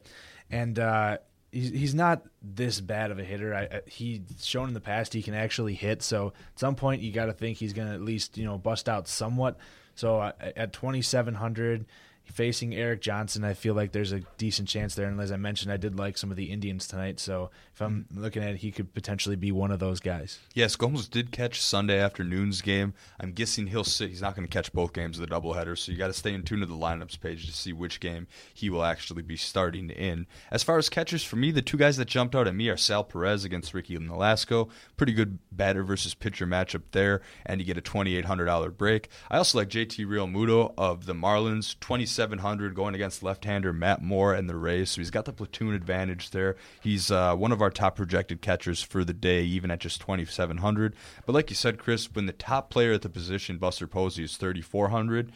And 0.49 0.77
uh, 0.77 1.17
he's 1.51 1.69
he's 1.71 1.95
not 1.95 2.23
this 2.41 2.79
bad 2.79 3.11
of 3.11 3.19
a 3.19 3.23
hitter. 3.23 3.53
I, 3.53 3.61
I, 3.63 3.81
he's 3.87 4.21
shown 4.41 4.67
in 4.67 4.73
the 4.73 4.81
past 4.81 5.13
he 5.13 5.23
can 5.23 5.33
actually 5.33 5.73
hit. 5.73 6.01
So 6.01 6.33
at 6.53 6.59
some 6.59 6.75
point, 6.75 7.01
you 7.01 7.11
got 7.11 7.25
to 7.25 7.33
think 7.33 7.57
he's 7.57 7.73
going 7.73 7.87
to 7.87 7.93
at 7.93 8.01
least 8.01 8.37
you 8.37 8.45
know 8.45 8.57
bust 8.57 8.87
out 8.87 9.07
somewhat. 9.07 9.57
So 9.95 10.19
uh, 10.19 10.31
at 10.55 10.73
2,700 10.73 11.85
facing 12.31 12.73
Erik 12.73 13.01
Johnson, 13.01 13.43
I 13.43 13.53
feel 13.53 13.73
like 13.73 13.91
there's 13.91 14.11
a 14.11 14.21
decent 14.37 14.67
chance 14.67 14.95
there. 14.95 15.07
And 15.07 15.19
as 15.19 15.31
I 15.31 15.37
mentioned, 15.37 15.71
I 15.71 15.77
did 15.77 15.97
like 15.97 16.17
some 16.17 16.31
of 16.31 16.37
the 16.37 16.51
Indians 16.51 16.87
tonight, 16.87 17.19
so 17.19 17.49
if 17.73 17.81
I'm 17.81 18.05
mm-hmm. 18.05 18.21
looking 18.21 18.43
at 18.43 18.51
it, 18.51 18.57
he 18.57 18.71
could 18.71 18.93
potentially 18.93 19.35
be 19.35 19.51
one 19.51 19.71
of 19.71 19.79
those 19.79 19.99
guys. 19.99 20.39
Yes, 20.53 20.75
Gomes 20.75 21.07
did 21.07 21.31
catch 21.31 21.61
Sunday 21.61 21.99
afternoon's 21.99 22.61
game. 22.61 22.93
I'm 23.19 23.31
guessing 23.31 23.67
he'll 23.67 23.83
sit. 23.83 24.09
He's 24.09 24.21
not 24.21 24.35
going 24.35 24.47
to 24.47 24.51
catch 24.51 24.71
both 24.73 24.93
games 24.93 25.19
of 25.19 25.27
the 25.27 25.33
doubleheader, 25.33 25.77
so 25.77 25.91
you 25.91 25.97
got 25.97 26.07
to 26.07 26.13
stay 26.13 26.33
in 26.33 26.43
tune 26.43 26.61
to 26.61 26.65
the 26.65 26.73
lineups 26.73 27.19
page 27.19 27.45
to 27.45 27.53
see 27.53 27.73
which 27.73 27.99
game 27.99 28.27
he 28.53 28.69
will 28.69 28.83
actually 28.83 29.21
be 29.21 29.37
starting 29.37 29.89
in. 29.89 30.27
As 30.51 30.63
far 30.63 30.77
as 30.77 30.89
catchers, 30.89 31.23
for 31.23 31.35
me, 31.35 31.51
the 31.51 31.61
two 31.61 31.77
guys 31.77 31.97
that 31.97 32.07
jumped 32.07 32.35
out 32.35 32.47
at 32.47 32.55
me 32.55 32.69
are 32.69 32.77
Sal 32.77 33.03
Perez 33.03 33.43
against 33.45 33.73
Ricky 33.73 33.97
Nolasco. 33.97 34.69
Pretty 34.97 35.13
good 35.13 35.39
batter 35.51 35.83
versus 35.83 36.13
pitcher 36.13 36.45
matchup 36.45 36.83
there, 36.91 37.21
and 37.45 37.59
you 37.59 37.65
get 37.65 37.77
a 37.77 37.81
$2,800 37.81 38.77
break. 38.77 39.09
I 39.29 39.37
also 39.37 39.57
like 39.57 39.69
JT 39.69 40.05
Realmuto 40.05 40.73
of 40.77 41.05
the 41.05 41.13
Marlins, 41.13 41.75
2,700 42.21 42.75
going 42.75 42.93
against 42.93 43.23
left-hander 43.23 43.73
Matt 43.73 44.03
Moore 44.03 44.33
and 44.33 44.47
the 44.47 44.55
Rays, 44.55 44.91
so 44.91 45.01
he's 45.01 45.09
got 45.09 45.25
the 45.25 45.33
platoon 45.33 45.73
advantage 45.73 46.29
there. 46.29 46.55
He's 46.79 47.09
uh, 47.09 47.35
one 47.35 47.51
of 47.51 47.61
our 47.63 47.71
top 47.71 47.95
projected 47.95 48.41
catchers 48.41 48.81
for 48.83 49.03
the 49.03 49.13
day, 49.13 49.43
even 49.43 49.71
at 49.71 49.79
just 49.79 50.01
2,700. 50.01 50.95
But 51.25 51.33
like 51.33 51.49
you 51.49 51.55
said, 51.55 51.79
Chris, 51.79 52.13
when 52.13 52.27
the 52.27 52.33
top 52.33 52.69
player 52.69 52.93
at 52.93 53.01
the 53.01 53.09
position, 53.09 53.57
Buster 53.57 53.87
Posey, 53.87 54.23
is 54.23 54.37
3,400, 54.37 55.31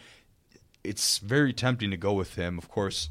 it's 0.83 1.17
very 1.17 1.53
tempting 1.53 1.89
to 1.89 1.97
go 1.97 2.13
with 2.13 2.35
him. 2.35 2.59
Of 2.59 2.69
course, 2.69 3.09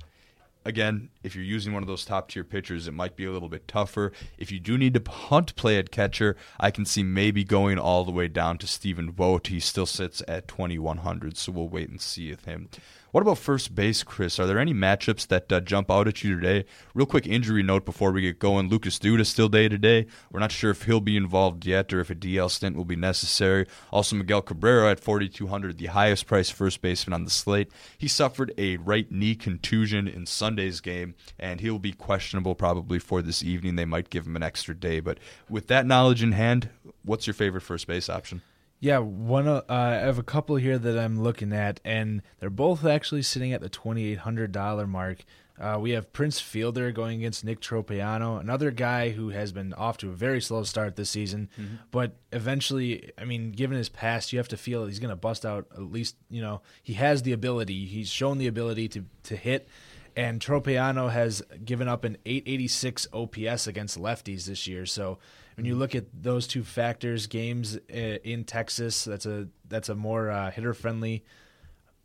again, 0.64 1.10
if 1.24 1.34
you're 1.34 1.44
using 1.44 1.72
one 1.72 1.82
of 1.82 1.86
those 1.86 2.04
top 2.04 2.28
tier 2.28 2.44
pitchers, 2.44 2.86
it 2.86 2.92
might 2.92 3.16
be 3.16 3.24
a 3.24 3.32
little 3.32 3.48
bit 3.48 3.66
tougher. 3.66 4.12
If 4.38 4.52
you 4.52 4.60
do 4.60 4.76
need 4.76 4.94
to 4.94 5.00
punt 5.00 5.56
play 5.56 5.78
at 5.78 5.90
catcher, 5.90 6.36
I 6.60 6.70
can 6.70 6.84
see 6.84 7.02
maybe 7.02 7.42
going 7.42 7.78
all 7.78 8.04
the 8.04 8.12
way 8.12 8.28
down 8.28 8.58
to 8.58 8.66
Stephen 8.66 9.10
Vogt. 9.10 9.48
He 9.48 9.58
still 9.58 9.86
sits 9.86 10.22
at 10.28 10.46
2,100, 10.48 11.36
so 11.36 11.50
we'll 11.50 11.68
wait 11.68 11.88
and 11.88 12.00
see 12.00 12.30
with 12.30 12.44
him. 12.44 12.68
What 13.14 13.22
about 13.22 13.38
first 13.38 13.76
base, 13.76 14.02
Chris? 14.02 14.40
Are 14.40 14.46
there 14.48 14.58
any 14.58 14.74
matchups 14.74 15.28
that 15.28 15.52
uh, 15.52 15.60
jump 15.60 15.88
out 15.88 16.08
at 16.08 16.24
you 16.24 16.34
today? 16.34 16.64
Real 16.94 17.06
quick 17.06 17.28
injury 17.28 17.62
note 17.62 17.84
before 17.84 18.10
we 18.10 18.22
get 18.22 18.40
going. 18.40 18.68
Lucas 18.68 18.98
Duda 18.98 19.24
still 19.24 19.48
day 19.48 19.68
to 19.68 19.78
day. 19.78 20.06
We're 20.32 20.40
not 20.40 20.50
sure 20.50 20.72
if 20.72 20.82
he'll 20.82 21.00
be 21.00 21.16
involved 21.16 21.64
yet 21.64 21.92
or 21.92 22.00
if 22.00 22.10
a 22.10 22.16
DL 22.16 22.50
stint 22.50 22.74
will 22.74 22.84
be 22.84 22.96
necessary. 22.96 23.68
Also, 23.92 24.16
Miguel 24.16 24.42
Cabrera 24.42 24.90
at 24.90 24.98
4,200, 24.98 25.78
the 25.78 25.86
highest 25.86 26.26
priced 26.26 26.54
first 26.54 26.82
baseman 26.82 27.14
on 27.14 27.22
the 27.22 27.30
slate. 27.30 27.70
He 27.96 28.08
suffered 28.08 28.52
a 28.58 28.78
right 28.78 29.08
knee 29.12 29.36
contusion 29.36 30.08
in 30.08 30.26
Sunday's 30.26 30.80
game, 30.80 31.13
and 31.38 31.60
he'll 31.60 31.78
be 31.78 31.92
questionable 31.92 32.54
probably 32.54 32.98
for 32.98 33.22
this 33.22 33.42
evening. 33.42 33.76
They 33.76 33.84
might 33.84 34.10
give 34.10 34.26
him 34.26 34.36
an 34.36 34.42
extra 34.42 34.74
day. 34.74 35.00
But 35.00 35.18
with 35.48 35.68
that 35.68 35.86
knowledge 35.86 36.22
in 36.22 36.32
hand, 36.32 36.70
what's 37.04 37.26
your 37.26 37.34
favorite 37.34 37.62
first 37.62 37.86
base 37.86 38.08
option? 38.08 38.42
Yeah, 38.80 38.98
one. 38.98 39.48
Uh, 39.48 39.62
I 39.68 39.92
have 39.92 40.18
a 40.18 40.22
couple 40.22 40.56
here 40.56 40.78
that 40.78 40.98
I'm 40.98 41.22
looking 41.22 41.54
at, 41.54 41.80
and 41.84 42.20
they're 42.38 42.50
both 42.50 42.84
actually 42.84 43.22
sitting 43.22 43.52
at 43.52 43.62
the 43.62 43.70
twenty 43.70 44.04
eight 44.06 44.18
hundred 44.18 44.52
dollar 44.52 44.86
mark. 44.86 45.24
Uh, 45.58 45.78
we 45.80 45.92
have 45.92 46.12
Prince 46.12 46.40
Fielder 46.40 46.90
going 46.90 47.20
against 47.20 47.44
Nick 47.44 47.60
Tropeano, 47.60 48.40
another 48.40 48.72
guy 48.72 49.10
who 49.10 49.28
has 49.28 49.52
been 49.52 49.72
off 49.74 49.96
to 49.98 50.10
a 50.10 50.12
very 50.12 50.40
slow 50.42 50.64
start 50.64 50.96
this 50.96 51.10
season, 51.10 51.48
mm-hmm. 51.58 51.76
but 51.92 52.16
eventually, 52.32 53.12
I 53.16 53.24
mean, 53.24 53.52
given 53.52 53.78
his 53.78 53.88
past, 53.88 54.32
you 54.32 54.38
have 54.40 54.48
to 54.48 54.56
feel 54.56 54.84
he's 54.84 54.98
going 54.98 55.10
to 55.10 55.16
bust 55.16 55.46
out 55.46 55.66
at 55.72 55.92
least. 55.92 56.16
You 56.28 56.42
know, 56.42 56.60
he 56.82 56.94
has 56.94 57.22
the 57.22 57.32
ability. 57.32 57.86
He's 57.86 58.08
shown 58.08 58.38
the 58.38 58.48
ability 58.48 58.88
to 58.88 59.04
to 59.24 59.36
hit 59.36 59.68
and 60.16 60.40
Tropeano 60.40 61.10
has 61.10 61.42
given 61.64 61.88
up 61.88 62.04
an 62.04 62.16
886 62.24 63.08
OPS 63.12 63.66
against 63.66 63.98
lefties 63.98 64.46
this 64.46 64.66
year. 64.66 64.86
So 64.86 65.18
when 65.56 65.66
you 65.66 65.74
look 65.74 65.94
at 65.94 66.06
those 66.12 66.46
two 66.46 66.62
factors, 66.62 67.26
games 67.26 67.76
uh, 67.76 67.96
in 67.96 68.44
Texas, 68.44 69.04
that's 69.04 69.26
a 69.26 69.48
that's 69.68 69.88
a 69.88 69.94
more 69.94 70.30
uh, 70.30 70.50
hitter 70.50 70.74
friendly 70.74 71.24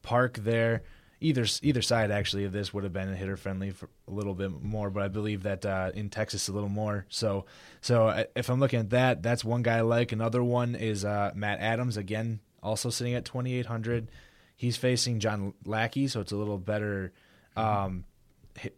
park 0.02 0.38
there. 0.38 0.84
Either 1.22 1.46
either 1.62 1.82
side 1.82 2.12
actually 2.12 2.46
of 2.46 2.54
this 2.54 2.74
would 2.74 2.84
have 2.84 2.94
been 2.94 3.10
a 3.10 3.16
hitter 3.16 3.36
friendly 3.36 3.72
for 3.72 3.90
a 4.08 4.12
little 4.12 4.34
bit 4.34 4.52
more, 4.64 4.90
but 4.90 5.04
I 5.04 5.08
believe 5.10 5.44
that 5.44 5.66
uh, 5.66 5.92
in 5.94 6.10
Texas 6.10 6.48
a 6.48 6.54
little 6.54 6.70
more. 6.70 7.06
So 7.10 7.46
so 7.82 8.08
uh, 8.08 8.24
if 8.36 8.50
I'm 8.50 8.60
looking 8.60 8.80
at 8.80 8.90
that, 8.92 9.22
that's 9.22 9.44
one 9.44 9.62
guy 9.62 9.78
I 9.78 9.82
like. 9.82 10.12
Another 10.12 10.44
one 10.44 10.76
is 10.76 11.04
uh, 11.04 11.32
Matt 11.36 11.60
Adams 11.60 11.98
again, 11.98 12.40
also 12.64 12.90
sitting 12.90 13.14
at 13.14 13.26
2,800. 13.26 14.10
He's 14.56 14.78
facing 14.78 15.20
John 15.20 15.54
Lackey, 15.66 16.08
so 16.08 16.22
it's 16.22 16.32
a 16.32 16.38
little 16.38 16.58
better 16.58 17.14
um, 17.56 18.06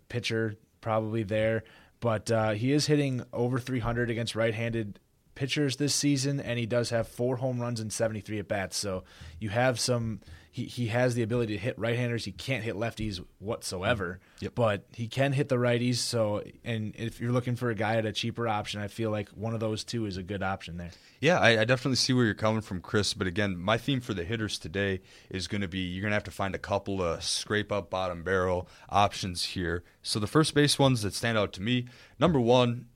pitcher 0.09 0.55
probably 0.81 1.23
there. 1.23 1.63
But 1.99 2.31
uh, 2.31 2.51
he 2.51 2.71
is 2.71 2.87
hitting 2.87 3.23
over 3.31 3.59
300 3.59 4.09
against 4.09 4.35
right-handed 4.35 4.99
pitchers 5.35 5.77
this 5.77 5.95
season, 5.95 6.39
and 6.39 6.59
he 6.59 6.65
does 6.65 6.89
have 6.89 7.07
four 7.07 7.37
home 7.37 7.59
runs 7.59 7.79
and 7.79 7.91
73 7.91 8.39
at 8.39 8.47
bats. 8.47 8.77
So 8.77 9.03
you 9.39 9.49
have 9.49 9.79
some 9.79 10.21
he, 10.53 10.65
he 10.65 10.87
has 10.87 11.15
the 11.15 11.23
ability 11.23 11.53
to 11.53 11.59
hit 11.59 11.79
right-handers. 11.79 12.25
He 12.25 12.33
can't 12.33 12.61
hit 12.61 12.75
lefties 12.75 13.23
whatsoever, 13.39 14.19
mm, 14.19 14.41
yep. 14.41 14.51
but 14.53 14.85
he 14.91 15.07
can 15.07 15.31
hit 15.31 15.47
the 15.47 15.55
righties. 15.55 15.95
So, 15.95 16.43
and 16.65 16.93
if 16.97 17.21
you're 17.21 17.31
looking 17.31 17.55
for 17.55 17.69
a 17.69 17.75
guy 17.75 17.95
at 17.95 18.05
a 18.05 18.11
cheaper 18.11 18.49
option, 18.49 18.81
I 18.81 18.89
feel 18.89 19.11
like 19.11 19.29
one 19.29 19.53
of 19.53 19.61
those 19.61 19.85
two 19.85 20.05
is 20.05 20.17
a 20.17 20.23
good 20.23 20.43
option 20.43 20.75
there. 20.75 20.91
Yeah, 21.21 21.39
I, 21.39 21.61
I 21.61 21.63
definitely 21.63 21.95
see 21.95 22.11
where 22.11 22.25
you're 22.25 22.33
coming 22.33 22.59
from, 22.59 22.81
Chris. 22.81 23.13
But 23.13 23.27
again, 23.27 23.57
my 23.57 23.77
theme 23.77 24.01
for 24.01 24.13
the 24.13 24.25
hitters 24.25 24.59
today 24.59 24.99
is 25.29 25.47
going 25.47 25.61
to 25.61 25.69
be 25.69 25.79
you're 25.79 26.01
going 26.01 26.11
to 26.11 26.15
have 26.15 26.23
to 26.25 26.31
find 26.31 26.53
a 26.53 26.59
couple 26.59 27.01
of 27.01 27.23
scrape 27.23 27.71
up 27.71 27.89
bottom 27.89 28.21
barrel 28.21 28.67
options 28.89 29.45
here. 29.45 29.85
So 30.01 30.19
the 30.19 30.27
first 30.27 30.53
base 30.53 30.77
ones 30.77 31.01
that 31.03 31.13
stand 31.13 31.37
out 31.37 31.53
to 31.53 31.61
me, 31.61 31.85
number 32.19 32.41
one, 32.41 32.87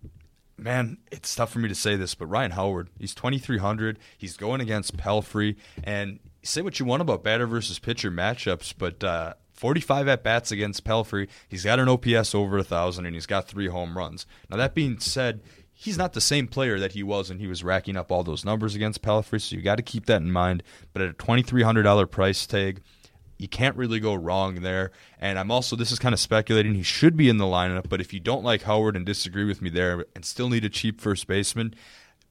man, 0.57 0.97
it's 1.11 1.35
tough 1.35 1.51
for 1.51 1.59
me 1.59 1.69
to 1.69 1.75
say 1.75 1.95
this, 1.95 2.15
but 2.15 2.27
Ryan 2.27 2.51
Howard, 2.51 2.89
he's 2.97 3.15
2,300. 3.15 3.99
He's 4.17 4.37
going 4.37 4.61
against 4.61 4.97
Pelfrey, 4.97 5.55
and 5.83 6.19
say 6.43 6.61
what 6.61 6.79
you 6.79 6.85
want 6.85 7.01
about 7.01 7.23
batter 7.23 7.47
versus 7.47 7.79
pitcher 7.79 8.11
matchups, 8.11 8.73
but 8.77 9.03
uh, 9.03 9.33
45 9.53 10.07
at 10.07 10.23
bats 10.23 10.51
against 10.51 10.85
Pelfrey. 10.85 11.27
He's 11.47 11.63
got 11.63 11.79
an 11.79 11.89
OPS 11.89 12.35
over 12.35 12.57
a 12.57 12.63
thousand, 12.63 13.05
and 13.05 13.15
he's 13.15 13.25
got 13.25 13.47
three 13.47 13.67
home 13.67 13.97
runs. 13.97 14.25
Now 14.49 14.57
that 14.57 14.75
being 14.75 14.99
said, 14.99 15.41
he's 15.73 15.97
not 15.97 16.13
the 16.13 16.21
same 16.21 16.47
player 16.47 16.79
that 16.79 16.93
he 16.93 17.03
was 17.03 17.29
when 17.29 17.39
he 17.39 17.47
was 17.47 17.63
racking 17.63 17.97
up 17.97 18.11
all 18.11 18.23
those 18.23 18.45
numbers 18.45 18.75
against 18.75 19.01
Pelfrey. 19.01 19.41
So 19.41 19.55
you 19.55 19.61
got 19.61 19.75
to 19.77 19.83
keep 19.83 20.05
that 20.05 20.21
in 20.21 20.31
mind. 20.31 20.63
But 20.93 21.01
at 21.01 21.09
a 21.09 21.13
$2,300 21.13 22.09
price 22.09 22.45
tag, 22.45 22.81
you 23.37 23.47
can't 23.47 23.75
really 23.75 23.99
go 23.99 24.15
wrong 24.15 24.61
there. 24.61 24.91
And 25.19 25.37
I'm 25.37 25.51
also, 25.51 25.75
this 25.75 25.91
is 25.91 25.99
kind 25.99 26.13
of 26.13 26.19
speculating, 26.19 26.75
he 26.75 26.83
should 26.83 27.17
be 27.17 27.29
in 27.29 27.37
the 27.37 27.45
lineup. 27.45 27.89
But 27.89 28.01
if 28.01 28.13
you 28.13 28.19
don't 28.19 28.43
like 28.43 28.63
Howard 28.63 28.95
and 28.95 29.05
disagree 29.05 29.45
with 29.45 29.61
me 29.61 29.69
there 29.69 30.05
and 30.15 30.25
still 30.25 30.49
need 30.49 30.65
a 30.65 30.69
cheap 30.69 31.01
first 31.01 31.27
baseman, 31.27 31.75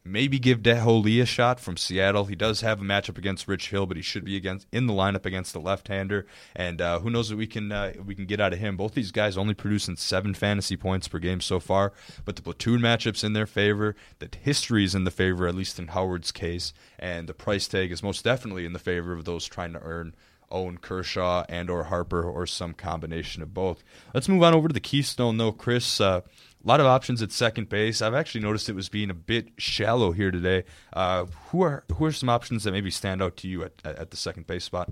maybe 0.06 0.38
give 0.38 0.62
Dae-Ho 0.62 0.98
Lee 0.98 1.20
a 1.20 1.26
shot 1.26 1.58
from 1.58 1.78
Seattle. 1.78 2.26
He 2.26 2.34
does 2.34 2.60
have 2.60 2.80
a 2.80 2.84
matchup 2.84 3.16
against 3.16 3.48
Rich 3.48 3.70
Hill, 3.70 3.86
but 3.86 3.96
he 3.96 4.02
should 4.02 4.24
be 4.24 4.36
against 4.36 4.66
in 4.70 4.86
the 4.86 4.92
lineup 4.92 5.24
against 5.24 5.54
the 5.54 5.60
left-hander. 5.60 6.26
And 6.54 6.80
uh, 6.80 6.98
who 7.00 7.08
knows 7.08 7.30
what 7.30 7.38
we 7.38 7.46
can 7.46 7.72
uh, 7.72 7.94
we 8.04 8.14
can 8.14 8.26
get 8.26 8.40
out 8.40 8.52
of 8.52 8.58
him. 8.58 8.76
Both 8.76 8.94
these 8.94 9.12
guys 9.12 9.38
only 9.38 9.54
producing 9.54 9.96
seven 9.96 10.34
fantasy 10.34 10.76
points 10.76 11.08
per 11.08 11.18
game 11.18 11.40
so 11.40 11.58
far, 11.58 11.92
but 12.24 12.36
the 12.36 12.42
platoon 12.42 12.80
matchups 12.80 13.24
in 13.24 13.32
their 13.32 13.46
favor. 13.46 13.96
The 14.18 14.28
history 14.40 14.84
is 14.84 14.94
in 14.94 15.04
the 15.04 15.10
favor, 15.10 15.46
at 15.46 15.54
least 15.54 15.78
in 15.78 15.88
Howard's 15.88 16.32
case, 16.32 16.74
and 16.98 17.26
the 17.26 17.34
price 17.34 17.66
tag 17.66 17.90
is 17.90 18.02
most 18.02 18.24
definitely 18.24 18.66
in 18.66 18.74
the 18.74 18.78
favor 18.78 19.14
of 19.14 19.24
those 19.24 19.46
trying 19.46 19.72
to 19.72 19.80
earn. 19.80 20.14
Owen 20.54 20.78
Kershaw 20.78 21.44
and 21.48 21.68
or 21.68 21.84
Harper 21.84 22.22
or 22.22 22.46
some 22.46 22.72
combination 22.72 23.42
of 23.42 23.52
both. 23.52 23.84
Let's 24.14 24.28
move 24.28 24.42
on 24.42 24.54
over 24.54 24.68
to 24.68 24.74
the 24.74 24.80
Keystone 24.80 25.36
though, 25.36 25.52
Chris. 25.52 26.00
Uh, 26.00 26.20
a 26.64 26.68
lot 26.68 26.80
of 26.80 26.86
options 26.86 27.20
at 27.20 27.30
second 27.30 27.68
base. 27.68 28.00
I've 28.00 28.14
actually 28.14 28.40
noticed 28.40 28.70
it 28.70 28.74
was 28.74 28.88
being 28.88 29.10
a 29.10 29.14
bit 29.14 29.48
shallow 29.58 30.12
here 30.12 30.30
today. 30.30 30.64
Uh, 30.92 31.26
who 31.48 31.62
are 31.62 31.84
who 31.96 32.06
are 32.06 32.12
some 32.12 32.30
options 32.30 32.64
that 32.64 32.72
maybe 32.72 32.90
stand 32.90 33.22
out 33.22 33.36
to 33.38 33.48
you 33.48 33.64
at, 33.64 33.72
at 33.84 34.10
the 34.10 34.16
second 34.16 34.46
base 34.46 34.64
spot? 34.64 34.90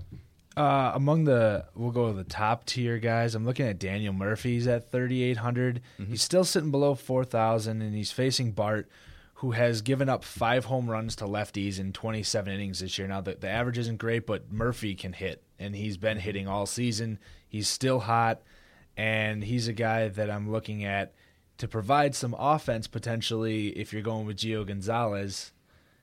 Uh, 0.55 0.93
among 0.95 1.25
the, 1.25 1.65
we'll 1.75 1.91
go 1.91 2.09
to 2.09 2.17
the 2.17 2.25
top 2.25 2.67
tier 2.67 2.99
guys. 2.99 3.35
I'm 3.35 3.47
looking 3.47 3.67
at 3.67 3.79
Daniel 3.79 4.13
Murphy's 4.13 4.67
at 4.67 4.91
3,800. 4.93 5.81
Mm-hmm. 5.99 6.11
He's 6.11 6.23
still 6.23 6.45
sitting 6.45 6.71
below 6.71 6.95
4,000, 6.95 7.81
and 7.81 7.95
he's 7.95 8.13
facing 8.13 8.53
Bart, 8.53 8.89
who 9.35 9.53
has 9.53 9.81
given 9.81 10.09
up 10.09 10.25
five 10.25 10.67
home 10.67 10.91
runs 10.91 11.17
to 11.17 11.25
lefties 11.25 11.81
in 11.81 11.93
27 11.93 12.53
innings 12.53 12.81
this 12.81 12.99
year. 12.99 13.09
Now 13.09 13.23
the, 13.23 13.35
the 13.35 13.49
average 13.49 13.79
isn't 13.79 13.99
great, 13.99 14.27
but 14.27 14.53
Murphy 14.53 14.95
can 14.95 15.15
hit, 15.15 15.43
and 15.63 15.77
he's 15.77 15.97
been 15.97 16.19
hitting 16.19 16.49
all 16.49 16.67
season. 16.67 17.19
He's 17.49 17.69
still 17.69 18.01
hot, 18.01 18.43
and 18.97 19.45
he's 19.45 19.69
a 19.69 19.73
guy 19.73 20.09
that 20.09 20.31
I'm 20.31 20.51
looking 20.51 20.85
at 20.85 21.15
to 21.59 21.69
provide 21.69 22.15
some 22.15 22.35
offense 22.39 22.87
potentially 22.89 23.69
if 23.69 23.93
you're 23.93 24.03
going 24.03 24.27
with 24.27 24.39
Gio 24.39 24.67
Gonzalez. 24.67 25.53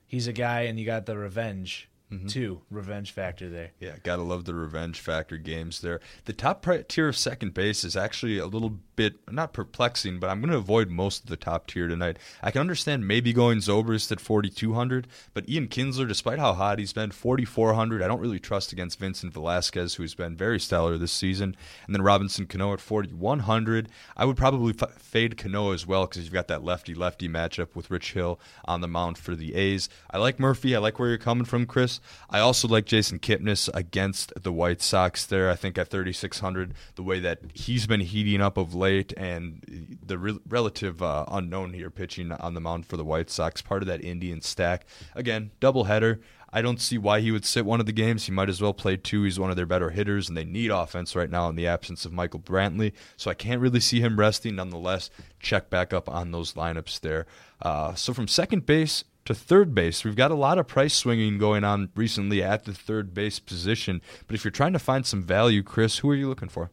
He's 0.06 0.26
a 0.26 0.32
guy, 0.32 0.62
and 0.62 0.78
you 0.80 0.86
got 0.86 1.06
the 1.06 1.18
revenge 1.18 1.88
mm-hmm. 2.10 2.26
too. 2.26 2.62
Revenge 2.70 3.12
factor 3.12 3.48
there. 3.48 3.72
Yeah, 3.80 3.96
gotta 4.02 4.22
love 4.22 4.44
the 4.44 4.54
revenge 4.54 5.00
factor 5.00 5.36
games 5.36 5.80
there. 5.80 6.00
The 6.24 6.32
top 6.32 6.66
tier 6.88 7.08
of 7.08 7.16
second 7.16 7.54
base 7.54 7.84
is 7.84 7.96
actually 7.96 8.38
a 8.38 8.46
little 8.46 8.78
bit 9.00 9.14
not 9.32 9.54
perplexing, 9.54 10.20
but 10.20 10.28
I'm 10.28 10.42
going 10.42 10.50
to 10.50 10.58
avoid 10.58 10.90
most 10.90 11.22
of 11.22 11.30
the 11.30 11.36
top 11.38 11.66
tier 11.66 11.88
tonight. 11.88 12.18
I 12.42 12.50
can 12.50 12.60
understand 12.60 13.08
maybe 13.08 13.32
going 13.32 13.56
Zobrist 13.60 14.12
at 14.12 14.20
4,200, 14.20 15.06
but 15.32 15.48
Ian 15.48 15.68
Kinsler, 15.68 16.06
despite 16.06 16.38
how 16.38 16.52
hot 16.52 16.78
he's 16.78 16.92
been, 16.92 17.10
4,400. 17.10 18.02
I 18.02 18.06
don't 18.06 18.20
really 18.20 18.38
trust 18.38 18.72
against 18.72 18.98
Vincent 18.98 19.32
Velasquez, 19.32 19.94
who's 19.94 20.14
been 20.14 20.36
very 20.36 20.60
stellar 20.60 20.98
this 20.98 21.12
season. 21.12 21.56
And 21.86 21.94
then 21.94 22.02
Robinson 22.02 22.46
Cano 22.46 22.74
at 22.74 22.80
4,100. 22.80 23.88
I 24.18 24.26
would 24.26 24.36
probably 24.36 24.74
f- 24.78 25.00
fade 25.00 25.38
Cano 25.38 25.72
as 25.72 25.86
well 25.86 26.06
because 26.06 26.24
you've 26.24 26.34
got 26.34 26.48
that 26.48 26.62
lefty 26.62 26.94
lefty 26.94 27.26
matchup 27.26 27.74
with 27.74 27.90
Rich 27.90 28.12
Hill 28.12 28.38
on 28.66 28.82
the 28.82 28.88
mound 28.88 29.16
for 29.16 29.34
the 29.34 29.54
A's. 29.54 29.88
I 30.10 30.18
like 30.18 30.38
Murphy. 30.38 30.76
I 30.76 30.78
like 30.78 30.98
where 30.98 31.08
you're 31.08 31.16
coming 31.16 31.46
from, 31.46 31.64
Chris. 31.64 31.99
I 32.28 32.40
also 32.40 32.68
like 32.68 32.86
Jason 32.86 33.18
Kipnis 33.18 33.68
against 33.74 34.32
the 34.40 34.52
White 34.52 34.82
Sox 34.82 35.26
there. 35.26 35.50
I 35.50 35.56
think 35.56 35.78
at 35.78 35.88
3,600, 35.88 36.74
the 36.94 37.02
way 37.02 37.20
that 37.20 37.40
he's 37.54 37.86
been 37.86 38.00
heating 38.00 38.40
up 38.40 38.56
of 38.56 38.74
late 38.74 39.12
and 39.16 39.98
the 40.04 40.18
re- 40.18 40.38
relative 40.48 41.02
uh, 41.02 41.24
unknown 41.28 41.72
here 41.72 41.90
pitching 41.90 42.32
on 42.32 42.54
the 42.54 42.60
mound 42.60 42.86
for 42.86 42.96
the 42.96 43.04
White 43.04 43.30
Sox, 43.30 43.62
part 43.62 43.82
of 43.82 43.88
that 43.88 44.02
Indian 44.04 44.40
stack. 44.40 44.86
Again, 45.14 45.50
doubleheader. 45.60 46.20
I 46.52 46.62
don't 46.62 46.80
see 46.80 46.98
why 46.98 47.20
he 47.20 47.30
would 47.30 47.44
sit 47.44 47.64
one 47.64 47.80
of 47.80 47.86
the 47.86 47.92
games. 47.92 48.26
He 48.26 48.32
might 48.32 48.48
as 48.48 48.60
well 48.60 48.74
play 48.74 48.96
two. 48.96 49.22
He's 49.22 49.38
one 49.38 49.50
of 49.50 49.56
their 49.56 49.66
better 49.66 49.90
hitters, 49.90 50.28
and 50.28 50.36
they 50.36 50.44
need 50.44 50.70
offense 50.70 51.14
right 51.14 51.30
now 51.30 51.48
in 51.48 51.56
the 51.56 51.66
absence 51.66 52.04
of 52.04 52.12
Michael 52.12 52.40
Brantley. 52.40 52.92
So 53.16 53.30
I 53.30 53.34
can't 53.34 53.60
really 53.60 53.80
see 53.80 54.00
him 54.00 54.18
resting. 54.18 54.56
Nonetheless, 54.56 55.10
check 55.38 55.70
back 55.70 55.92
up 55.92 56.08
on 56.08 56.32
those 56.32 56.54
lineups 56.54 57.00
there. 57.00 57.26
Uh, 57.62 57.94
so 57.94 58.12
from 58.12 58.28
second 58.28 58.66
base 58.66 59.04
to 59.26 59.34
third 59.34 59.74
base, 59.74 60.04
we've 60.04 60.16
got 60.16 60.30
a 60.30 60.34
lot 60.36 60.58
of 60.58 60.66
price 60.66 60.94
swinging 60.94 61.38
going 61.38 61.62
on 61.62 61.90
recently 61.94 62.42
at 62.42 62.64
the 62.64 62.74
third 62.74 63.14
base 63.14 63.38
position. 63.38 64.00
But 64.26 64.34
if 64.34 64.44
you're 64.44 64.50
trying 64.50 64.72
to 64.72 64.78
find 64.78 65.06
some 65.06 65.22
value, 65.22 65.62
Chris, 65.62 65.98
who 65.98 66.10
are 66.10 66.14
you 66.14 66.28
looking 66.28 66.48
for? 66.48 66.70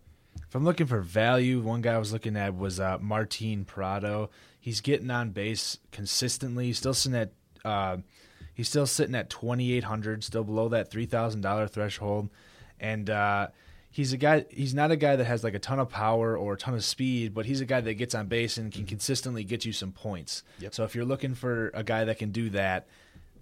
If 0.47 0.55
I'm 0.55 0.63
looking 0.63 0.87
for 0.87 1.01
value, 1.01 1.59
one 1.59 1.81
guy 1.81 1.93
I 1.93 1.97
was 1.97 2.13
looking 2.13 2.37
at 2.37 2.55
was 2.55 2.79
uh, 2.79 2.97
Martin 2.99 3.65
Prado. 3.65 4.29
He's 4.59 4.81
getting 4.81 5.11
on 5.11 5.31
base 5.31 5.77
consistently. 5.91 6.67
He's 6.67 6.77
still 6.77 6.93
sitting 6.93 7.17
at 7.17 7.31
uh, 7.65 7.97
He's 8.57 8.67
still 8.67 8.87
sitting 8.87 9.13
at 9.13 9.29
2,800, 9.29 10.23
still 10.23 10.43
below 10.43 10.67
that 10.69 10.89
$3,000 10.89 11.69
threshold. 11.69 12.29
And 12.79 13.07
uh, 13.07 13.49
he's 13.91 14.13
a 14.13 14.17
guy, 14.17 14.45
he's 14.49 14.73
not 14.73 14.89
a 14.89 14.95
guy 14.95 15.15
that 15.15 15.25
has 15.25 15.43
like 15.43 15.53
a 15.53 15.59
ton 15.59 15.77
of 15.77 15.89
power 15.89 16.35
or 16.35 16.53
a 16.53 16.57
ton 16.57 16.73
of 16.73 16.83
speed, 16.83 17.35
but 17.35 17.45
he's 17.45 17.61
a 17.61 17.65
guy 17.65 17.81
that 17.81 17.93
gets 17.93 18.15
on 18.15 18.25
base 18.25 18.57
and 18.57 18.73
can 18.73 18.87
consistently 18.87 19.43
get 19.43 19.63
you 19.63 19.71
some 19.71 19.91
points. 19.91 20.41
Yep. 20.57 20.73
So 20.73 20.83
if 20.85 20.95
you're 20.95 21.05
looking 21.05 21.35
for 21.35 21.69
a 21.75 21.83
guy 21.83 22.05
that 22.05 22.17
can 22.17 22.31
do 22.31 22.49
that, 22.49 22.87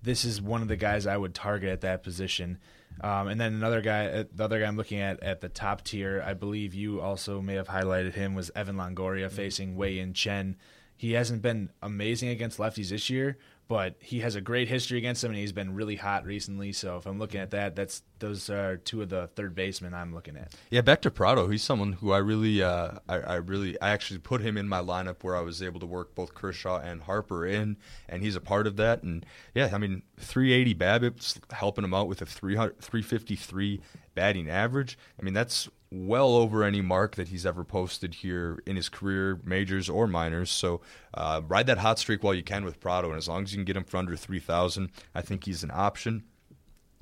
this 0.04 0.26
is 0.26 0.42
one 0.42 0.62
of 0.62 0.68
the 0.68 0.76
guys 0.76 1.08
I 1.08 1.16
would 1.16 1.34
target 1.34 1.70
at 1.70 1.80
that 1.80 2.04
position. 2.04 2.58
Um, 3.00 3.30
and 3.30 3.40
then 3.40 3.54
another 3.54 3.80
guy, 3.80 4.08
uh, 4.08 4.24
the 4.34 4.44
other 4.44 4.60
guy 4.60 4.66
I'm 4.66 4.76
looking 4.76 5.00
at 5.00 5.24
at 5.24 5.40
the 5.40 5.48
top 5.48 5.86
tier, 5.86 6.22
I 6.28 6.34
believe 6.34 6.74
you 6.74 7.00
also 7.00 7.40
may 7.40 7.54
have 7.54 7.70
highlighted 7.70 8.16
him, 8.16 8.36
was 8.36 8.52
Evan 8.54 8.76
Longoria 8.76 9.28
mm-hmm. 9.28 9.36
facing 9.36 9.78
Wei 9.78 9.94
Yin 9.94 10.14
Chen. 10.14 10.58
He 10.98 11.14
hasn't 11.14 11.42
been 11.42 11.70
amazing 11.82 12.30
against 12.30 12.58
lefties 12.58 12.90
this 12.90 13.10
year, 13.10 13.38
but 13.68 13.96
he 14.00 14.20
has 14.20 14.36
a 14.36 14.42
great 14.42 14.68
history 14.68 14.98
against 14.98 15.24
him, 15.24 15.32
and 15.32 15.40
he's 15.40 15.52
been 15.52 15.74
really 15.74 15.96
hot 15.96 16.26
recently. 16.26 16.72
So 16.72 16.98
if 16.98 17.06
I'm 17.06 17.18
looking 17.18 17.40
at 17.40 17.52
that, 17.52 17.76
that's 17.76 18.04
those 18.20 18.50
are 18.50 18.78
two 18.78 19.02
of 19.02 19.10
the 19.10 19.28
third 19.36 19.56
basemen 19.56 19.94
I'm 19.94 20.14
looking 20.14 20.38
at. 20.38 20.54
Yeah, 20.70 20.82
back 20.82 21.02
to 21.02 21.12
Prado. 21.12 21.48
He's 21.48 21.64
someone 21.64 21.94
who 21.94 22.12
I 22.12 22.20
really, 22.20 22.62
uh, 22.62 22.92
I, 23.10 23.16
I, 23.16 23.36
really, 23.36 23.80
I 23.82 23.90
actually 23.90 24.20
put 24.20 24.42
him 24.42 24.58
in 24.58 24.70
my 24.70 24.80
lineup 24.80 25.24
where 25.24 25.36
I 25.36 25.42
was 25.42 25.62
able 25.62 25.80
to 25.80 25.86
work 25.86 26.14
both 26.14 26.34
Kershaw 26.36 26.80
and 26.80 27.02
Harper 27.02 27.46
in, 27.46 27.78
and 28.08 28.22
he's 28.22 28.36
a 28.36 28.42
part 28.42 28.68
of 28.68 28.78
that. 28.78 29.02
And 29.04 29.26
yeah, 29.56 29.72
I 29.74 29.78
mean, 29.80 30.04
380 30.20 30.76
BABIP's 30.76 31.40
helping 31.52 31.84
him 31.84 31.94
out 31.94 32.08
with 32.08 32.22
a 32.22 32.26
300, 32.26 32.80
353 32.80 33.82
batting 34.14 34.50
average. 34.50 34.98
I 35.20 35.24
mean, 35.24 35.34
that's 35.34 35.68
well 35.92 36.36
over 36.36 36.64
any 36.64 36.82
mark 36.82 37.16
that 37.16 37.30
he's 37.30 37.46
ever 37.46 37.64
posted 37.64 38.16
here 38.16 38.62
in 38.66 38.76
his 38.76 38.90
career, 38.90 39.40
majors 39.44 39.90
or 39.90 40.08
minors. 40.08 40.50
So 40.50 40.82
uh, 41.14 41.42
ride 41.48 41.68
that 41.68 41.78
hot 41.78 42.00
streak 42.00 42.24
while 42.24 42.34
you 42.34 42.44
can 42.44 42.66
with 42.66 42.80
Prado, 42.80 43.10
and 43.10 43.18
as 43.18 43.28
long 43.28 43.44
as 43.44 43.54
you 43.54 43.58
can 43.58 43.66
get 43.66 43.78
him 43.78 43.84
for 43.84 43.98
under 43.98 44.16
three 44.16 44.40
thousand, 44.40 44.90
I 45.14 45.22
think 45.22 45.46
he's 45.46 45.64
an 45.64 45.72
option. 45.74 46.24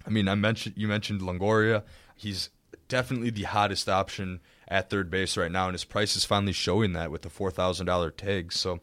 I 0.05 0.09
mean, 0.09 0.27
I 0.27 0.35
mentioned 0.35 0.75
you 0.77 0.87
mentioned 0.87 1.21
Longoria. 1.21 1.83
He's 2.15 2.49
definitely 2.87 3.29
the 3.29 3.43
hottest 3.43 3.87
option 3.89 4.41
at 4.67 4.89
third 4.89 5.09
base 5.09 5.37
right 5.37 5.51
now, 5.51 5.65
and 5.65 5.73
his 5.73 5.85
price 5.85 6.15
is 6.15 6.25
finally 6.25 6.53
showing 6.53 6.93
that 6.93 7.11
with 7.11 7.21
the 7.21 7.29
four 7.29 7.51
thousand 7.51 7.85
dollar 7.85 8.11
tag. 8.11 8.51
So 8.51 8.79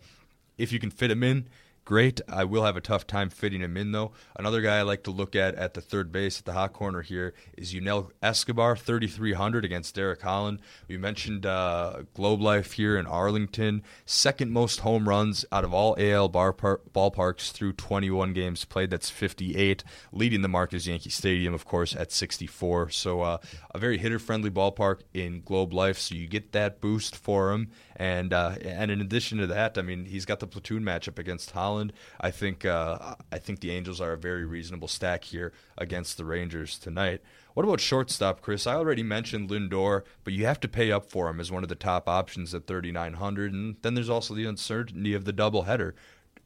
if 0.58 0.72
you 0.72 0.78
can 0.78 0.90
fit 0.90 1.10
him 1.10 1.22
in, 1.22 1.46
great. 1.90 2.20
I 2.28 2.44
will 2.44 2.62
have 2.62 2.76
a 2.76 2.80
tough 2.80 3.04
time 3.04 3.30
fitting 3.30 3.62
him 3.62 3.76
in, 3.76 3.90
though. 3.90 4.12
Another 4.36 4.60
guy 4.60 4.78
I 4.78 4.82
like 4.82 5.02
to 5.02 5.10
look 5.10 5.34
at 5.34 5.56
at 5.56 5.74
the 5.74 5.80
third 5.80 6.12
base, 6.12 6.38
at 6.38 6.44
the 6.44 6.52
hot 6.52 6.72
corner 6.72 7.02
here, 7.02 7.34
is 7.58 7.74
Yunel 7.74 8.12
Escobar, 8.22 8.76
3,300 8.76 9.64
against 9.64 9.96
Derek 9.96 10.22
Holland. 10.22 10.60
We 10.86 10.96
mentioned 10.96 11.44
uh, 11.44 12.02
Globe 12.14 12.40
Life 12.42 12.74
here 12.74 12.96
in 12.96 13.08
Arlington, 13.08 13.82
second 14.06 14.52
most 14.52 14.80
home 14.80 15.08
runs 15.08 15.44
out 15.50 15.64
of 15.64 15.74
all 15.74 15.96
AL 15.98 16.28
bar 16.28 16.52
par- 16.52 16.80
ballparks 16.94 17.50
through 17.50 17.72
21 17.72 18.34
games 18.34 18.64
played. 18.64 18.90
That's 18.90 19.10
58. 19.10 19.82
Leading 20.12 20.42
the 20.42 20.48
mark 20.48 20.72
is 20.72 20.86
Yankee 20.86 21.10
Stadium, 21.10 21.54
of 21.54 21.64
course, 21.64 21.96
at 21.96 22.12
64. 22.12 22.90
So 22.90 23.22
uh, 23.22 23.38
a 23.74 23.78
very 23.78 23.98
hitter-friendly 23.98 24.50
ballpark 24.50 25.00
in 25.12 25.40
Globe 25.40 25.72
Life. 25.72 25.98
So 25.98 26.14
you 26.14 26.28
get 26.28 26.52
that 26.52 26.80
boost 26.80 27.16
for 27.16 27.50
him. 27.50 27.72
And 27.96 28.32
uh, 28.32 28.54
and 28.64 28.90
in 28.90 29.02
addition 29.02 29.36
to 29.38 29.46
that, 29.48 29.76
I 29.76 29.82
mean, 29.82 30.06
he's 30.06 30.24
got 30.24 30.40
the 30.40 30.46
platoon 30.46 30.82
matchup 30.82 31.18
against 31.18 31.50
Holland. 31.50 31.79
I 32.20 32.30
think 32.30 32.64
uh, 32.64 33.14
I 33.32 33.38
think 33.38 33.60
the 33.60 33.70
Angels 33.70 34.00
are 34.00 34.12
a 34.12 34.18
very 34.18 34.44
reasonable 34.44 34.88
stack 34.88 35.24
here 35.24 35.52
against 35.78 36.16
the 36.16 36.24
Rangers 36.24 36.78
tonight. 36.78 37.20
What 37.54 37.64
about 37.64 37.80
shortstop, 37.80 38.40
Chris? 38.40 38.66
I 38.66 38.74
already 38.74 39.02
mentioned 39.02 39.50
Lindor, 39.50 40.02
but 40.22 40.32
you 40.32 40.46
have 40.46 40.60
to 40.60 40.68
pay 40.68 40.92
up 40.92 41.10
for 41.10 41.28
him 41.28 41.40
as 41.40 41.50
one 41.50 41.62
of 41.62 41.68
the 41.68 41.74
top 41.74 42.08
options 42.08 42.54
at 42.54 42.66
3,900. 42.66 43.52
And 43.52 43.76
then 43.82 43.94
there's 43.94 44.08
also 44.08 44.34
the 44.34 44.46
uncertainty 44.46 45.14
of 45.14 45.24
the 45.24 45.32
doubleheader. 45.32 45.92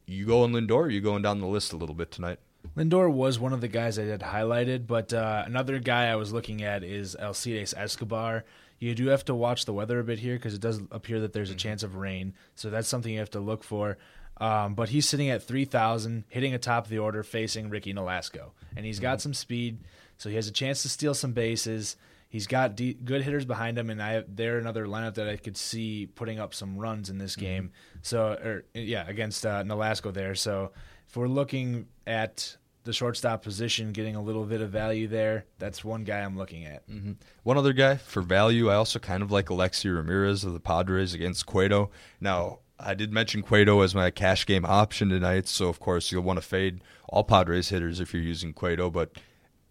You 0.07 0.25
go 0.25 0.47
going 0.47 0.53
Lindor, 0.53 0.75
or 0.75 0.89
you 0.89 1.01
going 1.01 1.21
down 1.21 1.39
the 1.39 1.47
list 1.47 1.73
a 1.73 1.77
little 1.77 1.95
bit 1.95 2.11
tonight? 2.11 2.39
Lindor 2.75 3.11
was 3.11 3.39
one 3.39 3.53
of 3.53 3.61
the 3.61 3.67
guys 3.67 3.99
I 3.99 4.03
had 4.03 4.21
highlighted, 4.21 4.87
but 4.87 5.13
uh, 5.13 5.43
another 5.45 5.79
guy 5.79 6.07
I 6.07 6.15
was 6.15 6.33
looking 6.33 6.63
at 6.63 6.83
is 6.83 7.15
Alcides 7.15 7.73
Escobar. 7.75 8.43
You 8.79 8.93
do 8.95 9.07
have 9.07 9.23
to 9.25 9.35
watch 9.35 9.65
the 9.65 9.73
weather 9.73 9.99
a 9.99 10.03
bit 10.03 10.19
here 10.19 10.35
because 10.35 10.53
it 10.53 10.61
does 10.61 10.81
appear 10.91 11.21
that 11.21 11.33
there's 11.33 11.49
a 11.49 11.53
mm-hmm. 11.53 11.59
chance 11.59 11.83
of 11.83 11.95
rain, 11.95 12.33
so 12.55 12.69
that's 12.69 12.87
something 12.87 13.13
you 13.13 13.19
have 13.19 13.29
to 13.31 13.39
look 13.39 13.63
for. 13.63 13.97
Um, 14.37 14.73
but 14.73 14.89
he's 14.89 15.07
sitting 15.07 15.29
at 15.29 15.43
3,000, 15.43 16.25
hitting 16.27 16.53
atop 16.53 16.85
of 16.85 16.89
the 16.89 16.99
order, 16.99 17.23
facing 17.23 17.69
Ricky 17.69 17.93
Nolasco. 17.93 18.51
And 18.75 18.85
he's 18.85 18.99
got 18.99 19.17
mm-hmm. 19.17 19.23
some 19.23 19.33
speed, 19.33 19.79
so 20.17 20.29
he 20.29 20.35
has 20.35 20.47
a 20.47 20.51
chance 20.51 20.81
to 20.81 20.89
steal 20.89 21.13
some 21.13 21.31
bases. 21.31 21.95
He's 22.27 22.47
got 22.47 22.75
de- 22.75 22.95
good 22.95 23.21
hitters 23.21 23.45
behind 23.45 23.77
him, 23.77 23.89
and 23.89 24.01
I 24.01 24.23
they're 24.27 24.57
another 24.57 24.87
lineup 24.87 25.15
that 25.15 25.29
I 25.29 25.37
could 25.37 25.55
see 25.55 26.07
putting 26.07 26.39
up 26.39 26.53
some 26.53 26.77
runs 26.77 27.09
in 27.09 27.17
this 27.17 27.33
mm-hmm. 27.33 27.45
game. 27.45 27.71
So, 28.01 28.27
or, 28.27 28.65
yeah, 28.73 29.07
against 29.07 29.45
uh, 29.45 29.63
Nolasco 29.63 30.13
there. 30.13 30.35
So, 30.35 30.71
if 31.07 31.15
we're 31.15 31.27
looking 31.27 31.87
at 32.05 32.57
the 32.85 32.93
shortstop 32.93 33.41
position, 33.41 33.91
getting 33.91 34.15
a 34.15 34.21
little 34.21 34.45
bit 34.45 34.61
of 34.61 34.69
value 34.69 35.07
there. 35.07 35.45
That's 35.57 35.83
one 35.83 36.03
guy 36.03 36.19
I'm 36.19 36.37
looking 36.37 36.65
at. 36.65 36.87
Mm-hmm. 36.87 37.13
One 37.43 37.57
other 37.57 37.73
guy 37.73 37.95
for 37.95 38.21
value, 38.21 38.69
I 38.69 38.75
also 38.75 38.99
kind 38.99 39.23
of 39.23 39.31
like 39.31 39.49
Alexei 39.49 39.89
Ramirez 39.89 40.43
of 40.43 40.53
the 40.53 40.59
Padres 40.59 41.13
against 41.13 41.47
Cueto. 41.47 41.89
Now, 42.21 42.59
I 42.79 42.93
did 42.93 43.13
mention 43.13 43.41
Cueto 43.41 43.81
as 43.81 43.95
my 43.95 44.11
cash 44.11 44.45
game 44.45 44.65
option 44.65 45.09
tonight, 45.09 45.47
so 45.47 45.67
of 45.69 45.79
course 45.79 46.11
you'll 46.11 46.23
want 46.23 46.37
to 46.37 46.45
fade 46.45 46.81
all 47.07 47.23
Padres 47.23 47.69
hitters 47.69 47.99
if 47.99 48.13
you're 48.13 48.21
using 48.21 48.53
Cueto, 48.53 48.89
but 48.89 49.11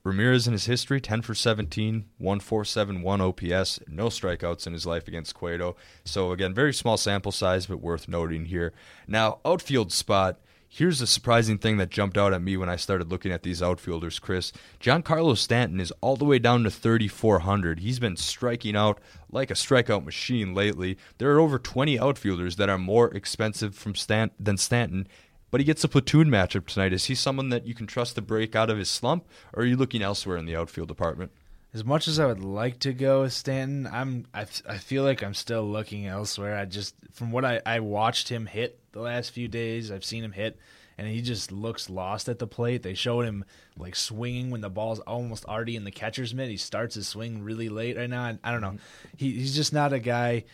Ramirez 0.05 0.47
in 0.47 0.53
his 0.53 0.67
history, 0.67 1.01
10 1.01 1.23
for 1.23 1.35
17, 1.35 2.05
1471 2.19 3.21
OPS, 3.23 3.81
no 3.89 4.07
strikeouts 4.07 4.67
in 4.67 4.75
his 4.75 4.85
life 4.85 5.09
against 5.09 5.35
Cueto. 5.35 5.77
So 6.05 6.33
again, 6.33 6.53
very 6.53 6.75
small 6.75 6.99
sample 6.99 7.33
size, 7.33 7.67
but 7.67 7.81
worth 7.81 8.07
noting 8.07 8.47
here. 8.47 8.75
Now, 9.09 9.39
outfield 9.47 9.93
spot, 9.93 10.39
Here's 10.77 10.99
the 10.99 11.07
surprising 11.07 11.59
thing 11.59 11.77
that 11.77 11.89
jumped 11.89 12.19
out 12.19 12.35
at 12.35 12.43
me 12.43 12.57
when 12.57 12.69
I 12.69 12.75
started 12.75 13.09
looking 13.09 13.31
at 13.31 13.45
these 13.45 13.63
outfielders, 13.63 14.19
Chris. 14.19 14.53
Giancarlo 14.81 15.39
Stanton 15.39 15.79
is 15.79 15.93
all 16.01 16.17
the 16.17 16.25
way 16.25 16.41
down 16.41 16.65
to 16.65 16.71
3,400. 16.71 17.79
He's 17.79 18.01
been 18.01 18.17
striking 18.17 18.75
out 18.75 18.99
like 19.31 19.53
a 19.53 19.55
strikeout 19.55 20.05
machine 20.05 20.53
lately. 20.53 20.99
There 21.19 21.31
are 21.31 21.39
over 21.39 21.61
20 21.61 21.97
outfielders 22.01 22.57
that 22.57 22.69
are 22.69 22.77
more 22.77 23.15
expensive 23.15 23.77
from 23.77 23.95
Stan- 23.95 24.33
than 24.41 24.57
Stanton, 24.57 25.07
but 25.53 25.61
he 25.61 25.65
gets 25.65 25.85
a 25.85 25.89
platoon 25.89 26.27
matchup 26.27 26.67
tonight. 26.67 26.93
Is 26.93 27.05
he 27.05 27.15
someone 27.15 27.51
that 27.51 27.69
you 27.69 27.75
can 27.75 27.87
trust 27.87 28.17
to 28.17 28.21
break 28.21 28.57
out 28.57 28.69
of 28.69 28.79
his 28.79 28.91
slump, 28.91 29.29
or 29.53 29.63
are 29.63 29.67
you 29.67 29.77
looking 29.77 30.03
elsewhere 30.03 30.39
in 30.39 30.45
the 30.45 30.57
outfield 30.57 30.89
department? 30.89 31.31
As 31.73 31.85
much 31.85 32.09
as 32.09 32.19
I 32.19 32.27
would 32.27 32.43
like 32.43 32.81
to 32.81 32.93
go 32.93 33.23
with 33.23 33.33
Stanton, 33.33 33.87
I'm 33.87 34.27
I, 34.35 34.47
I 34.69 34.79
feel 34.79 35.05
like 35.05 35.23
I'm 35.23 35.35
still 35.35 35.63
looking 35.63 36.09
elsewhere. 36.09 36.57
I 36.57 36.65
just 36.65 36.97
from 37.13 37.31
what 37.31 37.45
I, 37.45 37.61
I 37.65 37.79
watched 37.79 38.29
him 38.29 38.47
hit 38.47 38.81
the 38.95 39.01
last 39.01 39.31
few 39.31 39.47
days. 39.47 39.91
I've 39.91 40.05
seen 40.05 40.25
him 40.25 40.33
hit, 40.33 40.59
and 40.97 41.07
he 41.07 41.21
just 41.21 41.53
looks 41.53 41.91
lost 41.91 42.29
at 42.29 42.39
the 42.39 42.47
plate. 42.47 42.83
They 42.83 42.95
showed 42.95 43.27
him 43.27 43.45
like 43.77 43.95
swinging 43.95 44.51
when 44.51 44.63
the 44.63 44.71
ball's 44.71 45.01
almost 45.01 45.45
already 45.45 45.77
in 45.77 45.85
the 45.85 45.91
catcher's 45.91 46.33
mitt. 46.35 46.49
He 46.49 46.57
starts 46.57 46.95
his 46.95 47.07
swing 47.07 47.43
really 47.43 47.69
late 47.69 47.97
right 47.97 48.09
now. 48.09 48.23
I, 48.23 48.39
I 48.43 48.51
don't 48.51 48.63
know. 48.63 48.69
Mm-hmm. 48.69 49.17
He, 49.19 49.33
he's 49.33 49.55
just 49.55 49.73
not 49.75 49.93
a 49.93 49.99
guy 49.99 50.45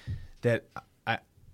that 0.43 0.65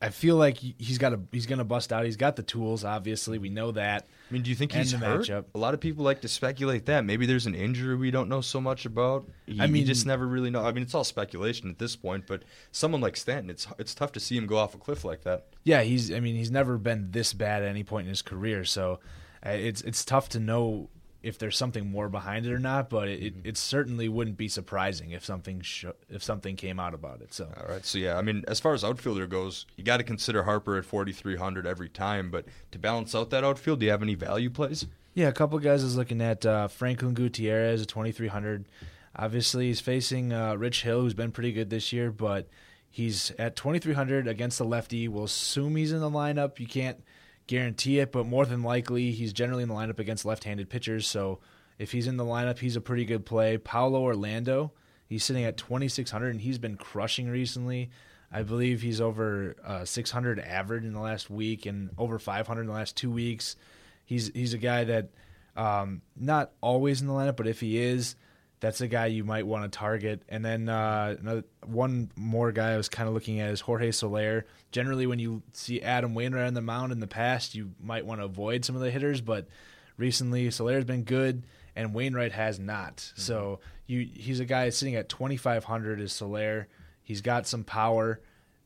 I 0.00 0.10
feel 0.10 0.36
like 0.36 0.58
he's 0.58 0.98
got 0.98 1.14
a 1.14 1.20
he's 1.32 1.46
going 1.46 1.58
to 1.58 1.64
bust 1.64 1.90
out. 1.90 2.04
He's 2.04 2.18
got 2.18 2.36
the 2.36 2.42
tools. 2.42 2.84
Obviously, 2.84 3.38
we 3.38 3.48
know 3.48 3.72
that. 3.72 4.06
I 4.28 4.32
mean, 4.32 4.42
do 4.42 4.50
you 4.50 4.56
think 4.56 4.72
he's 4.72 4.92
hurt? 4.92 5.22
Matchup. 5.22 5.44
A 5.54 5.58
lot 5.58 5.72
of 5.72 5.80
people 5.80 6.04
like 6.04 6.20
to 6.20 6.28
speculate 6.28 6.84
that 6.86 7.04
maybe 7.04 7.24
there's 7.24 7.46
an 7.46 7.54
injury 7.54 7.96
we 7.96 8.10
don't 8.10 8.28
know 8.28 8.42
so 8.42 8.60
much 8.60 8.84
about. 8.84 9.26
I 9.58 9.66
mean, 9.66 9.82
you 9.82 9.84
just 9.86 10.04
never 10.04 10.26
really 10.26 10.50
know. 10.50 10.64
I 10.64 10.72
mean, 10.72 10.82
it's 10.82 10.94
all 10.94 11.04
speculation 11.04 11.70
at 11.70 11.78
this 11.78 11.96
point. 11.96 12.26
But 12.26 12.42
someone 12.72 13.00
like 13.00 13.16
Stanton, 13.16 13.48
it's 13.48 13.66
it's 13.78 13.94
tough 13.94 14.12
to 14.12 14.20
see 14.20 14.36
him 14.36 14.46
go 14.46 14.58
off 14.58 14.74
a 14.74 14.78
cliff 14.78 15.02
like 15.04 15.22
that. 15.22 15.46
Yeah, 15.64 15.82
he's. 15.82 16.12
I 16.12 16.20
mean, 16.20 16.36
he's 16.36 16.50
never 16.50 16.76
been 16.76 17.10
this 17.12 17.32
bad 17.32 17.62
at 17.62 17.68
any 17.68 17.84
point 17.84 18.06
in 18.06 18.10
his 18.10 18.22
career. 18.22 18.64
So 18.64 19.00
uh, 19.46 19.50
it's 19.50 19.80
it's 19.80 20.04
tough 20.04 20.28
to 20.30 20.40
know 20.40 20.90
if 21.26 21.38
there's 21.38 21.56
something 21.56 21.90
more 21.90 22.08
behind 22.08 22.46
it 22.46 22.52
or 22.52 22.58
not, 22.58 22.88
but 22.88 23.08
it, 23.08 23.36
mm-hmm. 23.36 23.48
it, 23.48 23.56
certainly 23.56 24.08
wouldn't 24.08 24.36
be 24.36 24.48
surprising 24.48 25.10
if 25.10 25.24
something 25.24 25.60
sh- 25.60 25.86
if 26.08 26.22
something 26.22 26.54
came 26.54 26.78
out 26.78 26.94
about 26.94 27.20
it. 27.20 27.34
So 27.34 27.52
all 27.58 27.68
right, 27.68 27.84
so 27.84 27.98
yeah, 27.98 28.16
I 28.16 28.22
mean, 28.22 28.44
as 28.46 28.60
far 28.60 28.74
as 28.74 28.84
outfielder 28.84 29.26
goes, 29.26 29.66
you 29.76 29.82
got 29.82 29.96
to 29.96 30.04
consider 30.04 30.44
Harper 30.44 30.76
at 30.76 30.84
4,300 30.84 31.66
every 31.66 31.88
time. 31.88 32.30
But 32.30 32.46
to 32.70 32.78
balance 32.78 33.14
out 33.14 33.30
that 33.30 33.42
outfield, 33.42 33.80
do 33.80 33.86
you 33.86 33.90
have 33.90 34.02
any 34.02 34.14
value 34.14 34.50
plays? 34.50 34.86
Yeah, 35.14 35.28
a 35.28 35.32
couple 35.32 35.58
guys 35.58 35.82
is 35.82 35.96
looking 35.96 36.20
at 36.20 36.46
uh, 36.46 36.68
Franklin 36.68 37.14
Gutierrez 37.14 37.82
at 37.82 37.88
2,300. 37.88 38.66
Obviously, 39.16 39.66
he's 39.66 39.80
facing 39.80 40.32
uh, 40.32 40.54
Rich 40.54 40.82
Hill, 40.82 41.00
who's 41.00 41.14
been 41.14 41.32
pretty 41.32 41.52
good 41.52 41.70
this 41.70 41.92
year, 41.92 42.12
but 42.12 42.48
he's 42.88 43.32
at 43.38 43.56
2,300 43.56 44.28
against 44.28 44.58
the 44.58 44.64
lefty. 44.64 45.08
We'll 45.08 45.24
assume 45.24 45.74
he's 45.74 45.92
in 45.92 46.00
the 46.00 46.10
lineup. 46.10 46.60
You 46.60 46.66
can't 46.66 47.02
guarantee 47.46 47.98
it, 48.00 48.12
but 48.12 48.26
more 48.26 48.46
than 48.46 48.62
likely, 48.62 49.12
he's 49.12 49.32
generally 49.32 49.62
in 49.62 49.68
the 49.68 49.74
lineup 49.74 49.98
against 49.98 50.24
left-handed 50.24 50.68
pitchers. 50.68 51.06
So 51.06 51.40
if 51.78 51.92
he's 51.92 52.06
in 52.06 52.16
the 52.16 52.24
lineup, 52.24 52.58
he's 52.58 52.76
a 52.76 52.80
pretty 52.80 53.04
good 53.04 53.24
play. 53.24 53.58
Paulo 53.58 54.00
Orlando, 54.00 54.72
he's 55.06 55.24
sitting 55.24 55.44
at 55.44 55.56
2,600, 55.56 56.30
and 56.30 56.40
he's 56.40 56.58
been 56.58 56.76
crushing 56.76 57.28
recently. 57.28 57.90
I 58.32 58.42
believe 58.42 58.82
he's 58.82 59.00
over 59.00 59.56
uh, 59.64 59.84
600 59.84 60.40
average 60.40 60.84
in 60.84 60.92
the 60.92 61.00
last 61.00 61.30
week 61.30 61.66
and 61.66 61.90
over 61.96 62.18
500 62.18 62.60
in 62.60 62.66
the 62.66 62.72
last 62.72 62.96
two 62.96 63.10
weeks. 63.10 63.56
He's 64.04 64.30
he's 64.34 64.52
a 64.52 64.58
guy 64.58 64.84
that 64.84 65.10
um, 65.56 66.02
not 66.16 66.52
always 66.60 67.00
in 67.00 67.06
the 67.06 67.12
lineup, 67.12 67.36
but 67.36 67.46
if 67.46 67.60
he 67.60 67.78
is, 67.78 68.16
that's 68.60 68.80
a 68.80 68.88
guy 68.88 69.06
you 69.06 69.24
might 69.24 69.46
want 69.46 69.70
to 69.70 69.78
target. 69.78 70.22
And 70.28 70.44
then 70.44 70.68
uh, 70.68 71.16
another 71.20 71.44
one 71.64 72.10
more 72.16 72.52
guy 72.52 72.72
I 72.72 72.76
was 72.76 72.88
kind 72.88 73.08
of 73.08 73.14
looking 73.14 73.40
at 73.40 73.50
is 73.50 73.60
Jorge 73.60 73.90
Soler. 73.90 74.46
Generally, 74.72 75.06
when 75.06 75.18
you 75.18 75.42
see 75.52 75.82
Adam 75.82 76.14
Wainwright 76.14 76.46
on 76.46 76.54
the 76.54 76.62
mound 76.62 76.92
in 76.92 77.00
the 77.00 77.06
past, 77.06 77.54
you 77.54 77.72
might 77.80 78.06
want 78.06 78.20
to 78.20 78.24
avoid 78.24 78.64
some 78.64 78.74
of 78.74 78.82
the 78.82 78.90
hitters, 78.90 79.20
but 79.20 79.46
recently 79.96 80.50
Soler's 80.50 80.84
been 80.84 81.02
good 81.02 81.42
and 81.74 81.92
Wainwright 81.94 82.32
has 82.32 82.58
not. 82.58 82.96
Mm-hmm. 82.96 83.20
So 83.20 83.60
you 83.86 84.08
he's 84.12 84.40
a 84.40 84.44
guy 84.44 84.70
sitting 84.70 84.96
at 84.96 85.08
2500 85.08 86.00
is 86.00 86.12
Soler. 86.12 86.68
He's 87.02 87.20
got 87.20 87.46
some 87.46 87.62
power 87.62 88.20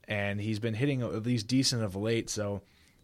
and 0.09 0.41
he's 0.41 0.59
been 0.59 0.75
hitting 0.75 1.03
at 1.03 1.25
least 1.25 1.47
decent 1.47 1.83
of 1.83 1.97
late. 1.97 2.31
So 2.31 2.63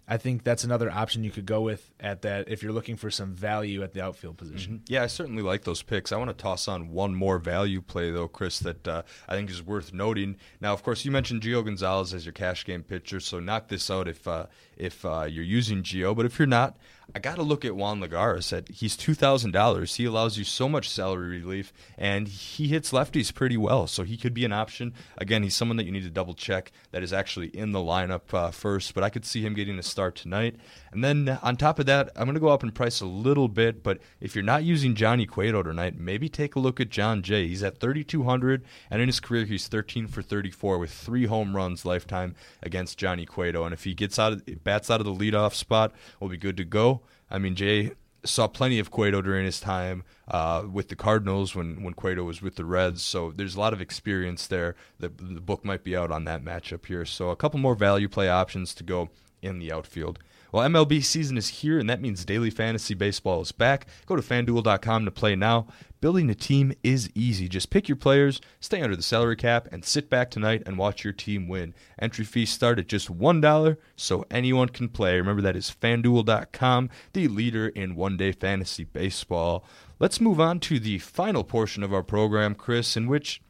I 0.09 0.19
think 0.19 0.45
that's 0.45 0.63
another 0.63 0.91
option 0.91 1.25
you 1.25 1.33
could 1.33 1.47
go 1.47 1.63
with 1.63 1.91
at 1.99 2.23
that 2.23 2.49
if 2.49 2.63
you're 2.63 2.73
looking 2.73 2.97
for 2.97 3.11
some 3.11 3.35
value 3.35 3.83
at 3.83 3.93
the 3.93 4.01
outfield 4.01 4.37
position. 4.37 4.75
Mm-hmm. 4.75 4.93
Yeah, 4.93 5.03
I 5.03 5.09
certainly 5.09 5.43
like 5.43 5.65
those 5.65 5.83
picks. 5.83 6.13
I 6.13 6.17
want 6.17 6.31
to 6.31 6.35
toss 6.35 6.69
on 6.69 6.93
one 6.93 7.15
more 7.15 7.39
value 7.39 7.81
play 7.81 8.11
though, 8.11 8.29
Chris, 8.29 8.61
that 8.61 8.87
uh, 8.87 9.03
I 9.29 9.35
think 9.35 9.51
is 9.51 9.63
worth 9.63 9.93
noting. 9.93 10.37
Now, 10.61 10.73
of 10.73 10.83
course, 10.85 11.05
you 11.05 11.11
mentioned 11.11 11.43
Gio 11.43 11.65
Gonzalez 11.65 12.15
as 12.15 12.25
your 12.25 12.33
cash 12.33 12.65
game 12.65 12.85
pitcher, 12.85 13.19
so 13.19 13.41
knock 13.41 13.69
this 13.69 13.91
out 13.91 14.07
if 14.07 14.29
uh, 14.29 14.47
if 14.77 15.05
uh, 15.05 15.27
you're 15.29 15.45
using 15.45 15.83
Gio. 15.83 16.15
But 16.17 16.27
if 16.27 16.39
you're 16.39 16.47
not, 16.47 16.77
I 17.15 17.19
got 17.19 17.37
to 17.37 17.43
look 17.43 17.65
at 17.65 17.77
Juan 17.77 18.01
Lagares. 18.01 18.53
At 18.53 18.69
he's 18.69 18.97
two 18.97 19.15
thousand 19.15 19.53
dollars. 19.53 19.95
He 19.95 20.05
allows 20.05 20.37
you 20.37 20.45
so 20.45 20.69
much 20.69 20.91
salary 20.91 21.29
relief, 21.41 21.73
and 21.97 22.27
he 22.27 22.69
hits 22.69 22.91
lefties 22.91 23.33
pretty 23.33 23.57
well. 23.57 23.87
So 23.87 24.03
he 24.03 24.17
could 24.17 24.35
be 24.35 24.45
an 24.45 24.53
option. 24.53 24.93
Again, 25.17 25.43
he's 25.43 25.55
someone 25.55 25.77
that 25.77 25.87
you 25.87 25.93
need 25.93 26.03
to 26.03 26.11
double 26.11 26.35
check 26.35 26.73
that 26.91 27.03
is 27.03 27.13
actually 27.13 27.49
in 27.49 27.73
the 27.73 27.79
lineup 27.79 28.35
uh, 28.35 28.51
first. 28.51 28.93
But 28.93 29.05
I 29.05 29.11
could 29.11 29.25
see 29.25 29.43
him 29.43 29.55
getting 29.55 29.79
a 29.79 29.83
start 29.83 30.17
tonight. 30.17 30.57
And 30.91 31.05
then 31.05 31.39
on 31.43 31.57
top 31.57 31.79
of 31.79 31.87
that, 31.87 32.11
I'm 32.17 32.25
going 32.25 32.35
to 32.35 32.41
go 32.41 32.49
up 32.49 32.63
in 32.63 32.73
price 32.73 33.01
a 33.01 33.07
little 33.07 33.49
bit. 33.49 33.83
But 33.83 34.01
if 34.21 34.35
you're 34.35 34.45
not 34.45 34.65
using 34.65 34.95
Johnny 34.95 35.27
Cueto 35.27 35.63
tonight, 35.63 35.99
maybe 35.99 36.29
take 36.29 36.57
a 36.57 36.61
look 36.61 36.81
at 36.81 36.91
Jon 36.91 37.23
Jay. 37.23 37.47
He's 37.49 37.63
at 37.63 37.79
3,200, 37.79 38.65
and 38.91 39.01
in 39.01 39.09
his 39.09 39.21
career, 39.21 39.45
he's 39.45 39.69
13 39.69 40.09
for 40.09 40.23
34 40.23 40.79
with 40.79 40.91
three 40.91 41.27
home 41.27 41.55
runs 41.55 41.85
lifetime 41.85 42.35
against 42.63 42.99
Johnny 42.99 43.27
Cueto. 43.27 43.65
And 43.65 43.73
if 43.73 43.85
he 43.85 43.95
gets 43.95 44.19
out, 44.19 44.33
of, 44.33 44.65
bats 44.67 44.91
out 44.91 45.01
of 45.01 45.07
the 45.07 45.15
leadoff 45.15 45.55
spot, 45.55 45.93
we'll 46.21 46.29
be 46.29 46.37
good 46.37 46.59
to 46.59 46.65
go. 46.65 47.01
I 47.31 47.39
mean, 47.39 47.55
Jay 47.55 47.93
saw 48.25 48.49
plenty 48.49 48.79
of 48.79 48.91
Cueto 48.91 49.23
during 49.23 49.45
his 49.45 49.61
time 49.61 50.05
uh, 50.29 50.65
with 50.71 50.89
the 50.89 50.97
Cardinals 50.97 51.55
when, 51.55 51.83
when 51.83 51.95
Cueto 51.95 52.25
was 52.25 52.43
with 52.43 52.57
the 52.57 52.65
Reds. 52.65 53.03
So 53.03 53.31
there's 53.31 53.55
a 53.55 53.61
lot 53.61 53.73
of 53.73 53.81
experience 53.81 54.47
there. 54.47 54.75
The, 54.99 55.09
the 55.09 55.41
book 55.41 55.65
might 55.65 55.85
be 55.85 55.97
out 55.97 56.11
on 56.11 56.25
that 56.25 56.45
matchup 56.45 56.87
here. 56.87 57.05
So 57.05 57.31
a 57.31 57.37
couple 57.37 57.61
more 57.61 57.75
value 57.75 58.09
play 58.09 58.29
options 58.29 58.75
to 58.75 58.85
go 58.85 59.09
in 59.43 59.59
the 59.59 59.73
outfield. 59.73 60.19
Well, 60.53 60.69
MLB 60.69 61.03
season 61.03 61.37
is 61.37 61.49
here, 61.49 61.79
and 61.79 61.89
that 61.91 62.01
means 62.01 62.25
daily 62.25 62.51
fantasy 62.51 62.95
baseball 62.95 63.41
is 63.41 63.53
back. 63.53 63.87
Go 64.07 64.17
to 64.17 64.23
fanduel.com 64.23 65.05
to 65.05 65.11
play 65.11 65.35
now. 65.37 65.67
Building 66.01 66.31
a 66.31 66.35
team 66.35 66.73
is 66.83 67.11
easy. 67.15 67.49
Just 67.49 67.71
pick 67.71 67.89
your 67.89 67.97
players, 67.97 68.41
stay 68.61 68.83
under 68.83 68.97
the 68.97 69.03
salary 69.03 69.37
cap, 69.37 69.67
and 69.73 69.85
sit 69.85 70.09
back 70.09 70.31
tonight 70.31 70.63
and 70.67 70.79
watch 70.79 71.05
your 71.05 71.13
team 71.13 71.49
win. 71.49 71.75
Entry 71.99 72.25
fees 72.25 72.51
start 72.51 72.79
at 72.79 72.87
just 72.87 73.13
$1, 73.13 73.77
so 73.97 74.25
anyone 74.31 74.69
can 74.69 74.89
play. 74.89 75.17
Remember, 75.17 75.43
that 75.43 75.57
is 75.57 75.75
fanduel.com, 75.81 76.91
the 77.13 77.29
leader 77.29 77.69
in 77.69 77.97
one 77.97 78.17
day 78.17 78.33
fantasy 78.33 78.85
baseball. 78.85 79.65
Let's 79.99 80.21
move 80.21 80.39
on 80.41 80.61
to 80.61 80.79
the 80.79 80.99
final 80.99 81.43
portion 81.43 81.83
of 81.83 81.93
our 81.93 82.03
program, 82.03 82.55
Chris, 82.55 82.97
in 82.97 83.07
which 83.07 83.41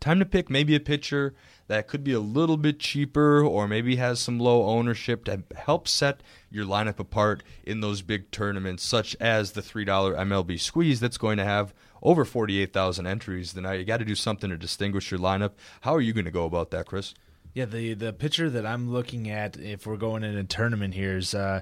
time 0.00 0.18
to 0.18 0.26
pick 0.26 0.50
maybe 0.50 0.74
a 0.74 0.80
pitcher 0.80 1.34
that 1.70 1.86
could 1.86 2.02
be 2.02 2.12
a 2.12 2.18
little 2.18 2.56
bit 2.56 2.80
cheaper 2.80 3.44
or 3.44 3.68
maybe 3.68 3.94
has 3.94 4.18
some 4.18 4.40
low 4.40 4.66
ownership 4.66 5.24
to 5.24 5.44
help 5.54 5.86
set 5.86 6.20
your 6.50 6.66
lineup 6.66 6.98
apart 6.98 7.44
in 7.62 7.80
those 7.80 8.02
big 8.02 8.28
tournaments, 8.32 8.82
such 8.82 9.16
as 9.20 9.52
the 9.52 9.60
$3 9.60 9.86
MLB 9.86 10.58
squeeze 10.58 10.98
that's 10.98 11.16
going 11.16 11.38
to 11.38 11.44
have 11.44 11.72
over 12.02 12.24
48,000 12.24 13.06
entries 13.06 13.52
tonight. 13.52 13.74
You 13.74 13.84
got 13.84 13.98
to 13.98 14.04
do 14.04 14.16
something 14.16 14.50
to 14.50 14.56
distinguish 14.56 15.12
your 15.12 15.20
lineup. 15.20 15.52
How 15.82 15.94
are 15.94 16.00
you 16.00 16.12
going 16.12 16.24
to 16.24 16.32
go 16.32 16.44
about 16.44 16.72
that, 16.72 16.86
Chris? 16.86 17.14
Yeah, 17.54 17.66
the 17.66 17.94
the 17.94 18.12
pitcher 18.12 18.50
that 18.50 18.66
I'm 18.66 18.90
looking 18.90 19.30
at 19.30 19.56
if 19.56 19.86
we're 19.86 19.96
going 19.96 20.24
in 20.24 20.36
a 20.36 20.44
tournament 20.44 20.94
here 20.94 21.18
is 21.18 21.34
uh, 21.34 21.60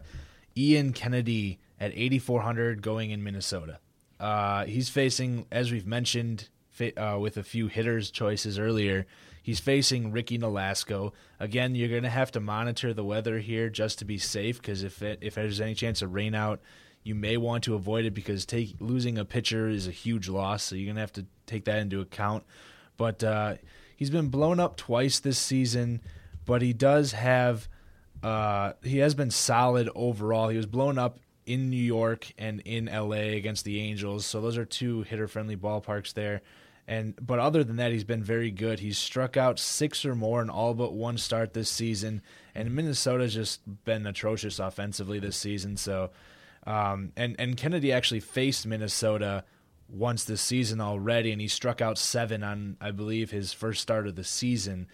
Ian 0.57 0.95
Kennedy 0.95 1.59
at 1.79 1.93
8,400 1.95 2.81
going 2.81 3.11
in 3.11 3.23
Minnesota. 3.23 3.79
Uh, 4.19 4.65
he's 4.65 4.89
facing, 4.89 5.45
as 5.53 5.71
we've 5.71 5.87
mentioned, 5.87 6.49
uh, 6.97 7.19
with 7.21 7.37
a 7.37 7.43
few 7.43 7.67
hitters 7.69 8.11
choices 8.11 8.59
earlier, 8.59 9.07
He's 9.49 9.61
facing 9.61 10.13
Ricky 10.13 10.39
Nolasco. 10.39 11.13
Again, 11.41 11.75
you're 11.75 11.89
going 11.89 12.03
to 12.03 12.11
have 12.11 12.31
to 12.33 12.39
monitor 12.39 12.93
the 12.93 13.03
weather 13.03 13.39
here 13.39 13.71
just 13.71 13.99
to 14.01 14.05
be 14.05 14.19
safe 14.19 14.61
because 14.61 14.83
if 14.83 15.01
it, 15.01 15.21
if 15.23 15.37
there's 15.37 15.59
any 15.59 15.75
chance 15.75 16.03
of 16.03 16.13
rain 16.13 16.35
out, 16.35 16.61
you 17.03 17.15
may 17.15 17.39
want 17.39 17.65
to 17.65 17.75
avoid 17.75 18.05
it 18.05 18.11
because 18.11 18.45
take, 18.45 18.77
losing 18.79 19.17
a 19.17 19.25
pitcher 19.25 19.71
is 19.71 19.89
a 19.89 19.91
huge 19.91 20.29
loss. 20.29 20.65
So 20.65 20.75
you're 20.75 20.85
going 20.85 20.97
to 20.97 21.01
have 21.01 21.15
to 21.15 21.25
take 21.47 21.65
that 21.65 21.79
into 21.79 22.03
account. 22.03 22.45
But 22.99 23.25
uh, 23.25 23.55
he's 23.97 24.11
been 24.11 24.29
blown 24.29 24.61
up 24.61 24.77
twice 24.77 25.19
this 25.19 25.39
season, 25.39 26.03
but 26.45 26.61
he 26.61 26.75
does 26.75 27.13
have 27.13 27.69
uh, 28.23 28.75
he 28.83 28.99
has 28.99 29.15
been 29.15 29.31
solid 29.31 29.89
overall. 29.95 30.51
He 30.51 30.59
was 30.59 30.67
blown 30.67 30.99
up 30.99 31.21
in 31.47 31.71
New 31.71 31.83
York 31.83 32.35
and 32.37 32.61
in 32.67 32.85
LA 32.85 33.33
against 33.33 33.65
the 33.65 33.81
Angels, 33.81 34.27
so 34.27 34.43
those 34.43 34.59
are 34.59 34.67
two 34.67 35.05
hitter 35.05 35.27
friendly 35.27 35.57
ballparks 35.57 36.13
there. 36.13 36.43
And 36.89 37.15
but 37.21 37.39
other 37.39 37.63
than 37.63 37.77
that, 37.77 37.93
he's 37.93 38.03
been 38.03 38.23
very 38.25 38.51
good. 38.51 38.81
He's 38.81 38.97
struck 38.97 39.37
out 39.37 39.59
six 39.59 40.07
or 40.07 40.15
more 40.15 40.41
in 40.41 40.49
all 40.49 40.73
but 40.73 40.95
one 40.95 41.19
start 41.19 41.53
this 41.53 41.69
season, 41.69 42.23
and 42.55 42.75
Minnesota's 42.75 43.35
just 43.35 43.61
been 43.85 44.07
atrocious 44.07 44.59
offensively 44.59 45.19
this 45.19 45.37
season. 45.37 45.77
So, 45.77 46.09
um, 46.67 47.13
and 47.15 47.37
and 47.39 47.59
Kennedy 47.59 47.93
actually 47.93 48.21
faced 48.21 48.67
Minnesota 48.67 49.45
once 49.91 50.25
this 50.25 50.41
season 50.41 50.81
already, 50.81 51.31
and 51.31 51.43
he 51.43 51.49
struck 51.49 51.83
out 51.83 51.99
seven 51.99 52.43
on 52.43 52.79
I 52.81 52.91
believe 52.91 53.31
his 53.31 53.53
first 53.53 53.83
start 53.83 54.07
of 54.07 54.17
the 54.17 54.25
season. 54.25 54.89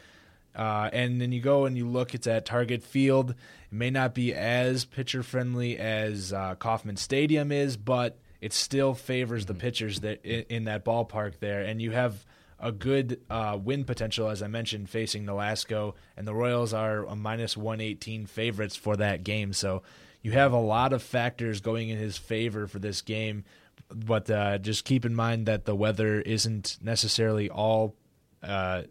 Uh, 0.52 0.90
and 0.92 1.20
then 1.20 1.30
you 1.30 1.40
go 1.40 1.64
and 1.64 1.76
you 1.76 1.86
look, 1.86 2.12
it's 2.12 2.26
at 2.26 2.44
Target 2.44 2.82
Field. 2.82 3.30
It 3.30 3.36
may 3.70 3.90
not 3.90 4.14
be 4.14 4.34
as 4.34 4.84
pitcher 4.84 5.22
friendly 5.22 5.78
as 5.78 6.32
uh, 6.32 6.56
Kauffman 6.56 6.96
Stadium 6.96 7.52
is, 7.52 7.76
but 7.76 8.18
it 8.44 8.52
still 8.52 8.92
favors 8.92 9.46
the 9.46 9.54
mm-hmm. 9.54 9.60
pitchers 9.60 10.00
that 10.00 10.22
in, 10.22 10.44
in 10.50 10.64
that 10.64 10.84
ballpark 10.84 11.38
there, 11.38 11.62
and 11.62 11.80
you 11.80 11.92
have 11.92 12.26
a 12.60 12.70
good 12.70 13.22
uh, 13.30 13.58
win 13.60 13.84
potential, 13.84 14.28
as 14.28 14.42
I 14.42 14.48
mentioned, 14.48 14.90
facing 14.90 15.24
Nolasco, 15.24 15.94
and 16.14 16.26
the 16.26 16.34
Royals 16.34 16.74
are 16.74 17.06
a 17.06 17.16
minus 17.16 17.56
118 17.56 18.26
favorites 18.26 18.76
for 18.76 18.96
that 18.96 19.24
game. 19.24 19.54
So 19.54 19.82
you 20.20 20.32
have 20.32 20.52
a 20.52 20.60
lot 20.60 20.92
of 20.92 21.02
factors 21.02 21.62
going 21.62 21.88
in 21.88 21.96
his 21.96 22.18
favor 22.18 22.66
for 22.66 22.78
this 22.78 23.00
game, 23.00 23.44
but 23.88 24.30
uh, 24.30 24.58
just 24.58 24.84
keep 24.84 25.06
in 25.06 25.14
mind 25.14 25.46
that 25.46 25.64
the 25.64 25.74
weather 25.74 26.20
isn't 26.20 26.76
necessarily 26.82 27.48
all. 27.48 27.96
Uh, 28.42 28.82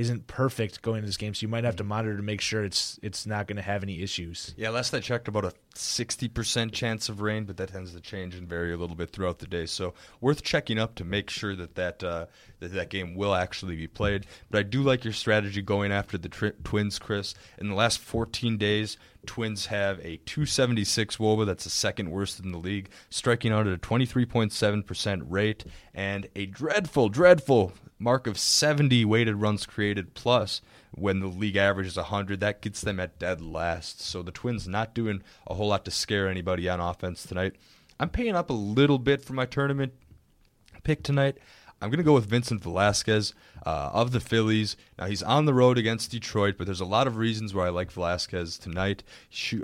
isn't 0.00 0.26
perfect 0.26 0.82
going 0.82 1.02
to 1.02 1.06
this 1.06 1.16
game, 1.16 1.34
so 1.34 1.44
you 1.44 1.48
might 1.48 1.64
have 1.64 1.76
to 1.76 1.84
monitor 1.84 2.16
to 2.16 2.22
make 2.22 2.40
sure 2.40 2.64
it's 2.64 2.98
it's 3.02 3.26
not 3.26 3.46
going 3.46 3.56
to 3.56 3.62
have 3.62 3.82
any 3.82 4.02
issues. 4.02 4.54
Yeah, 4.56 4.70
last 4.70 4.92
I 4.94 5.00
checked, 5.00 5.28
about 5.28 5.44
a 5.44 5.52
sixty 5.74 6.28
percent 6.28 6.72
chance 6.72 7.08
of 7.08 7.20
rain, 7.20 7.44
but 7.44 7.56
that 7.58 7.68
tends 7.68 7.92
to 7.92 8.00
change 8.00 8.34
and 8.34 8.48
vary 8.48 8.72
a 8.72 8.76
little 8.76 8.96
bit 8.96 9.10
throughout 9.10 9.38
the 9.38 9.46
day. 9.46 9.66
So 9.66 9.94
worth 10.20 10.42
checking 10.42 10.78
up 10.78 10.94
to 10.96 11.04
make 11.04 11.30
sure 11.30 11.54
that 11.54 11.74
that 11.76 12.02
uh, 12.02 12.26
that, 12.60 12.72
that 12.72 12.90
game 12.90 13.14
will 13.14 13.34
actually 13.34 13.76
be 13.76 13.86
played. 13.88 14.26
But 14.50 14.58
I 14.58 14.62
do 14.62 14.82
like 14.82 15.04
your 15.04 15.12
strategy 15.12 15.62
going 15.62 15.92
after 15.92 16.16
the 16.16 16.28
tri- 16.28 16.52
Twins, 16.62 16.98
Chris. 16.98 17.34
In 17.58 17.68
the 17.68 17.74
last 17.74 17.98
fourteen 17.98 18.56
days, 18.56 18.96
Twins 19.26 19.66
have 19.66 19.98
a 19.98 20.16
276 20.24 21.16
WOBA, 21.16 21.46
that's 21.46 21.64
the 21.64 21.70
second 21.70 22.10
worst 22.10 22.40
in 22.40 22.52
the 22.52 22.58
league, 22.58 22.88
striking 23.10 23.52
out 23.52 23.66
at 23.66 23.74
a 23.74 23.78
23.7% 23.78 25.22
rate, 25.28 25.64
and 25.94 26.26
a 26.34 26.46
dreadful, 26.46 27.10
dreadful 27.10 27.72
mark 27.98 28.26
of 28.26 28.38
70 28.38 29.04
weighted 29.04 29.36
runs 29.36 29.66
created 29.66 30.14
plus 30.14 30.62
when 30.92 31.20
the 31.20 31.26
league 31.26 31.56
average 31.56 31.86
is 31.86 31.96
100 31.98 32.40
that 32.40 32.62
gets 32.62 32.80
them 32.80 32.98
at 32.98 33.18
dead 33.18 33.42
last 33.42 34.00
so 34.00 34.22
the 34.22 34.32
twins 34.32 34.66
not 34.66 34.94
doing 34.94 35.22
a 35.46 35.54
whole 35.54 35.68
lot 35.68 35.84
to 35.84 35.90
scare 35.90 36.26
anybody 36.26 36.66
on 36.66 36.80
offense 36.80 37.24
tonight 37.24 37.54
I'm 38.00 38.08
paying 38.08 38.34
up 38.34 38.48
a 38.48 38.54
little 38.54 38.98
bit 38.98 39.22
for 39.22 39.34
my 39.34 39.44
tournament 39.44 39.92
pick 40.82 41.02
tonight. 41.02 41.38
I'm 41.82 41.88
going 41.88 41.98
to 41.98 42.04
go 42.04 42.12
with 42.12 42.26
Vincent 42.26 42.62
Velasquez 42.62 43.32
uh, 43.64 43.90
of 43.92 44.12
the 44.12 44.20
Phillies. 44.20 44.76
Now, 44.98 45.06
he's 45.06 45.22
on 45.22 45.46
the 45.46 45.54
road 45.54 45.78
against 45.78 46.10
Detroit, 46.10 46.56
but 46.58 46.66
there's 46.66 46.80
a 46.80 46.84
lot 46.84 47.06
of 47.06 47.16
reasons 47.16 47.54
why 47.54 47.66
I 47.66 47.70
like 47.70 47.90
Velasquez 47.90 48.58
tonight. 48.58 49.02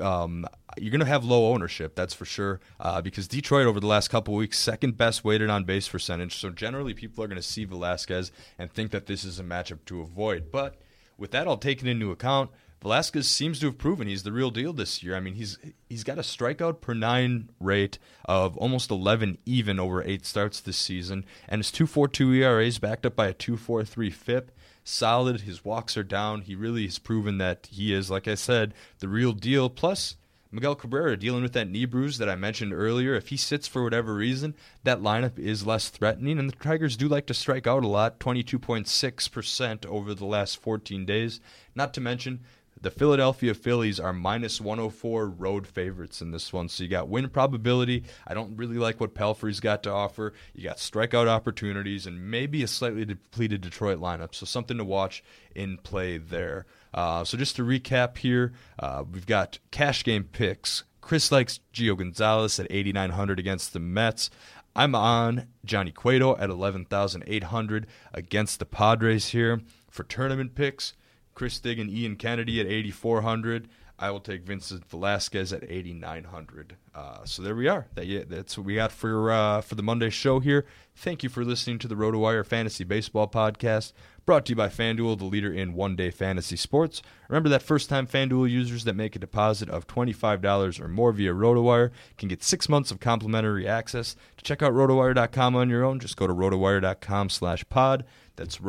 Um, 0.01 0.47
you're 0.79 0.91
going 0.91 1.01
to 1.01 1.07
have 1.07 1.25
low 1.25 1.53
ownership, 1.53 1.95
that's 1.95 2.15
for 2.15 2.25
sure, 2.25 2.61
uh, 2.81 3.03
because 3.03 3.29
Detroit 3.29 3.67
over 3.67 3.81
the 3.81 3.87
last 3.87 4.09
couple 4.09 4.35
weeks, 4.35 4.59
second 4.59 4.97
best 4.97 5.25
weighted 5.25 5.51
on 5.51 5.65
base 5.65 5.89
percentage. 5.89 6.37
So 6.37 6.49
generally, 6.49 6.95
people 6.95 7.23
are 7.23 7.29
going 7.29 7.37
to 7.37 7.43
see 7.43 7.67
Velasquez 7.67 8.33
and 8.59 8.73
think 8.73 8.93
that 8.93 9.07
this 9.07 9.23
is 9.23 9.39
a 9.39 9.45
matchup 9.45 9.85
to 9.87 10.01
avoid. 10.01 10.51
But 10.51 10.81
with 11.19 11.33
that 11.33 11.47
all 11.47 11.59
taken 11.59 11.87
into 11.87 12.11
account, 12.13 12.51
Velasquez 12.87 13.29
seems 13.29 13.59
to 13.59 13.67
have 13.67 13.79
proven 13.79 14.07
he's 14.07 14.23
the 14.23 14.31
real 14.31 14.53
deal 14.53 14.73
this 14.73 15.03
year. 15.03 15.17
I 15.17 15.21
mean, 15.21 15.35
he's 15.35 15.59
he's 15.89 16.05
got 16.05 16.19
a 16.19 16.23
strikeout 16.23 16.81
per 16.81 16.95
nine 16.95 17.51
rate 17.59 17.99
of 18.27 18.57
almost 18.59 18.93
11 18.93 19.39
even 19.45 19.81
over 19.81 20.05
eight 20.05 20.25
starts 20.25 20.61
this 20.61 20.77
season, 20.77 21.25
and 21.49 21.59
his 21.59 21.73
2.42 21.73 22.37
ERA 22.37 22.65
is 22.65 22.79
backed 22.79 23.05
up 23.05 23.17
by 23.17 23.27
a 23.27 23.35
2.43 23.35 24.13
FIP. 24.13 24.53
Solid. 24.85 25.41
His 25.41 25.65
walks 25.65 25.97
are 25.97 26.05
down. 26.05 26.43
He 26.43 26.55
really 26.55 26.85
has 26.85 27.01
proven 27.01 27.39
that 27.39 27.67
he 27.73 27.93
is, 27.93 28.09
like 28.09 28.29
I 28.29 28.37
said, 28.37 28.73
the 29.01 29.09
real 29.09 29.33
deal. 29.33 29.69
Plus, 29.69 30.15
Miguel 30.53 30.77
Cabrera 30.77 31.17
dealing 31.17 31.43
with 31.43 31.55
that 31.55 31.69
knee 31.69 31.87
bruise 31.87 32.19
that 32.19 32.29
I 32.29 32.37
mentioned 32.37 32.73
earlier. 32.73 33.15
If 33.17 33.29
he 33.29 33.37
sits 33.37 33.67
for 33.67 33.83
whatever 33.83 34.15
reason, 34.15 34.55
that 34.85 35.01
lineup 35.01 35.41
is 35.41 35.67
less 35.67 35.89
threatening, 35.89 36.39
and 36.39 36.49
the 36.49 36.57
Tigers 36.57 36.97
do 36.97 37.09
like 37.09 37.27
to 37.27 37.35
strike 37.35 37.67
out 37.67 37.83
a 37.83 37.89
lot 37.89 38.21
22.6% 38.21 39.87
over 39.87 40.15
the 40.15 40.25
last 40.25 40.63
14 40.63 41.05
days. 41.05 41.41
Not 41.75 41.93
to 41.95 42.01
mention, 42.01 42.45
the 42.81 42.91
Philadelphia 42.91 43.55
Phillies 43.55 43.99
are 43.99 44.13
minus 44.13 44.61
104 44.61 45.29
road 45.29 45.67
favorites 45.67 46.21
in 46.21 46.31
this 46.31 46.53
one. 46.53 46.69
So 46.69 46.85
you 46.85 46.91
got 46.91 47.09
win 47.09 47.29
probability. 47.29 48.05
I 48.27 48.35
don't 48.35 48.57
really 48.57 48.77
like 48.77 49.01
what 49.01 49.15
Pelfrey's 49.15 49.61
got 49.61 49.83
to 49.85 49.91
offer. 49.91 50.35
You 50.55 50.65
got 50.65 50.77
strikeout 50.77 51.27
opportunities 51.27 52.07
and 52.07 52.31
maybe 52.31 52.63
a 52.63 52.69
slightly 52.69 53.05
depleted 53.05 53.63
Detroit 53.63 53.99
lineup. 53.99 54.35
So 54.35 54.45
something 54.45 54.77
to 54.77 54.85
watch 54.85 55.25
in 55.55 55.79
play 55.79 56.19
there. 56.19 56.67
Uh, 56.93 57.25
so 57.25 57.39
just 57.39 57.57
to 57.57 57.63
recap 57.63 58.19
here, 58.19 58.53
uh, 58.79 59.05
we've 59.11 59.27
got 59.27 59.59
cash 59.71 60.05
game 60.05 60.25
picks. 60.25 60.85
Chris 61.01 61.33
likes 61.33 61.61
Gio 61.73 61.97
Gonzalez 61.97 62.59
at 62.59 62.67
8,900 62.69 63.39
against 63.39 63.73
the 63.73 63.81
Mets. 63.81 64.29
I'm 64.75 64.95
on 64.95 65.47
Johnny 65.65 65.93
Cueto 65.93 66.37
at 66.37 66.51
11,800 66.51 67.87
against 68.13 68.59
the 68.59 68.67
Padres 68.67 69.29
here. 69.29 69.63
For 69.89 70.03
tournament 70.03 70.55
picks, 70.55 70.93
Chris 71.37 71.55
Stig 71.55 71.79
and 71.79 71.91
Ian 71.91 72.17
Kennedy 72.17 72.61
at 72.61 72.67
8,400. 72.67 73.69
I 73.99 74.11
will 74.11 74.21
take 74.21 74.43
Vincent 74.43 74.87
Velasquez 74.87 75.53
at 75.53 75.63
8,900. 75.63 76.77
Uh, 76.95 77.25
so 77.25 77.43
there 77.43 77.55
we 77.55 77.69
are. 77.69 77.87
That, 77.95 78.07
yeah, 78.07 78.23
that's 78.27 78.57
what 78.57 78.67
we 78.67 78.75
got 78.75 78.91
for 78.91 79.31
uh, 79.31 79.61
for 79.61 79.75
the 79.75 79.83
Monday 79.83 80.11
show 80.11 80.41
here. 80.41 80.67
Thank 80.95 81.23
you 81.23 81.29
for 81.29 81.45
listening 81.45 81.79
to 81.81 81.89
the 81.89 81.95
RotoWire 81.95 82.45
Fantasy 82.45 82.85
Baseball 82.85 83.29
Podcast, 83.29 83.93
brought 84.25 84.47
to 84.47 84.53
you 84.53 84.57
by 84.57 84.69
FanDuel, 84.69 85.19
the 85.19 85.25
leader 85.25 85.53
in 85.53 85.75
one-day 85.75 86.11
fantasy 86.11 86.57
sports. 86.57 87.03
Remember 87.29 87.51
that 87.51 87.63
first-time 87.63 88.07
FanDuel 88.07 88.51
users 88.51 88.85
that 88.85 88.97
make 88.97 89.15
a 89.15 89.19
deposit 89.19 89.69
of 89.69 89.87
$25 89.87 90.81
or 90.81 90.89
more 90.89 91.13
via 91.13 91.35
RotoWire 91.35 91.91
can 92.17 92.29
get 92.29 92.43
six 92.43 92.69
months 92.69 92.91
of 92.91 93.01
complimentary 93.01 93.67
access. 93.67 94.17
To 94.39 94.45
check 94.45 94.63
out 94.63 94.73
RotoWire.com 94.73 95.55
on 95.55 95.69
your 95.69 95.85
own, 95.85 96.01
just 96.01 96.17
go 96.17 96.27
to 96.27 96.35
RotoWire.com/pod. 96.35 98.05
That's 98.37 98.61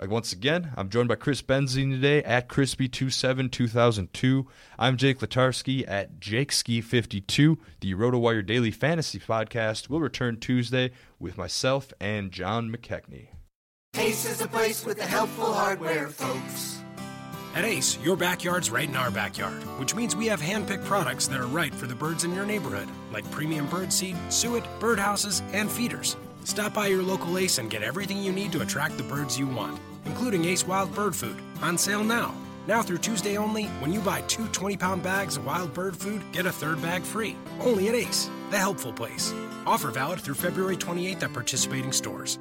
RotoWire.com/pod. 0.00 0.10
Once 0.10 0.32
again, 0.32 0.72
I'm 0.76 0.88
joined 0.88 1.08
by 1.08 1.14
Chris 1.14 1.42
Benzine 1.42 1.90
today 1.90 2.22
at 2.22 2.48
Crispy272002. 2.48 4.46
I'm 4.78 4.96
Jake 4.96 5.18
Latarski 5.18 5.84
at 5.86 6.20
JakeSki52. 6.20 7.58
The 7.80 7.94
RotoWire 7.94 8.44
Daily 8.44 8.70
Fantasy 8.70 9.18
Podcast 9.18 9.88
will 9.88 10.00
return 10.00 10.38
Tuesday 10.38 10.90
with 11.18 11.36
myself 11.36 11.92
and 12.00 12.32
John 12.32 12.70
McKechnie. 12.70 13.28
Ace 13.96 14.24
is 14.24 14.40
a 14.40 14.48
place 14.48 14.84
with 14.84 14.98
the 14.98 15.04
helpful 15.04 15.52
hardware, 15.52 16.08
folks. 16.08 16.78
At 17.56 17.64
Ace, 17.64 17.98
your 18.04 18.16
backyard's 18.16 18.70
right 18.70 18.88
in 18.88 18.94
our 18.94 19.10
backyard, 19.10 19.60
which 19.80 19.96
means 19.96 20.14
we 20.14 20.26
have 20.26 20.40
hand-picked 20.40 20.84
products 20.84 21.26
that 21.26 21.40
are 21.40 21.48
right 21.48 21.74
for 21.74 21.88
the 21.88 21.96
birds 21.96 22.22
in 22.22 22.32
your 22.32 22.46
neighborhood, 22.46 22.88
like 23.12 23.28
premium 23.32 23.66
bird 23.66 23.92
seed, 23.92 24.16
suet, 24.28 24.62
birdhouses, 24.78 25.42
and 25.52 25.68
feeders. 25.68 26.16
Stop 26.44 26.72
by 26.74 26.86
your 26.86 27.02
local 27.02 27.36
Ace 27.36 27.58
and 27.58 27.68
get 27.68 27.82
everything 27.82 28.22
you 28.22 28.32
need 28.32 28.52
to 28.52 28.62
attract 28.62 28.96
the 28.96 29.02
birds 29.02 29.36
you 29.36 29.48
want 29.48 29.80
including 30.04 30.44
Ace 30.44 30.66
Wild 30.66 30.94
Bird 30.94 31.14
Food, 31.14 31.36
on 31.62 31.78
sale 31.78 32.04
now. 32.04 32.34
Now 32.66 32.82
through 32.82 32.98
Tuesday 32.98 33.36
only, 33.36 33.64
when 33.80 33.92
you 33.92 34.00
buy 34.00 34.20
two 34.22 34.46
20 34.48 34.76
pound 34.76 35.02
bags 35.02 35.36
of 35.36 35.46
wild 35.46 35.72
bird 35.74 35.96
food, 35.96 36.22
get 36.32 36.46
a 36.46 36.52
third 36.52 36.80
bag 36.82 37.02
free. 37.02 37.36
Only 37.60 37.88
at 37.88 37.94
Ace, 37.94 38.30
the 38.50 38.58
helpful 38.58 38.92
place. 38.92 39.32
Offer 39.66 39.90
valid 39.90 40.20
through 40.20 40.34
February 40.34 40.76
28th 40.76 41.22
at 41.22 41.32
participating 41.32 41.92
stores. 41.92 42.38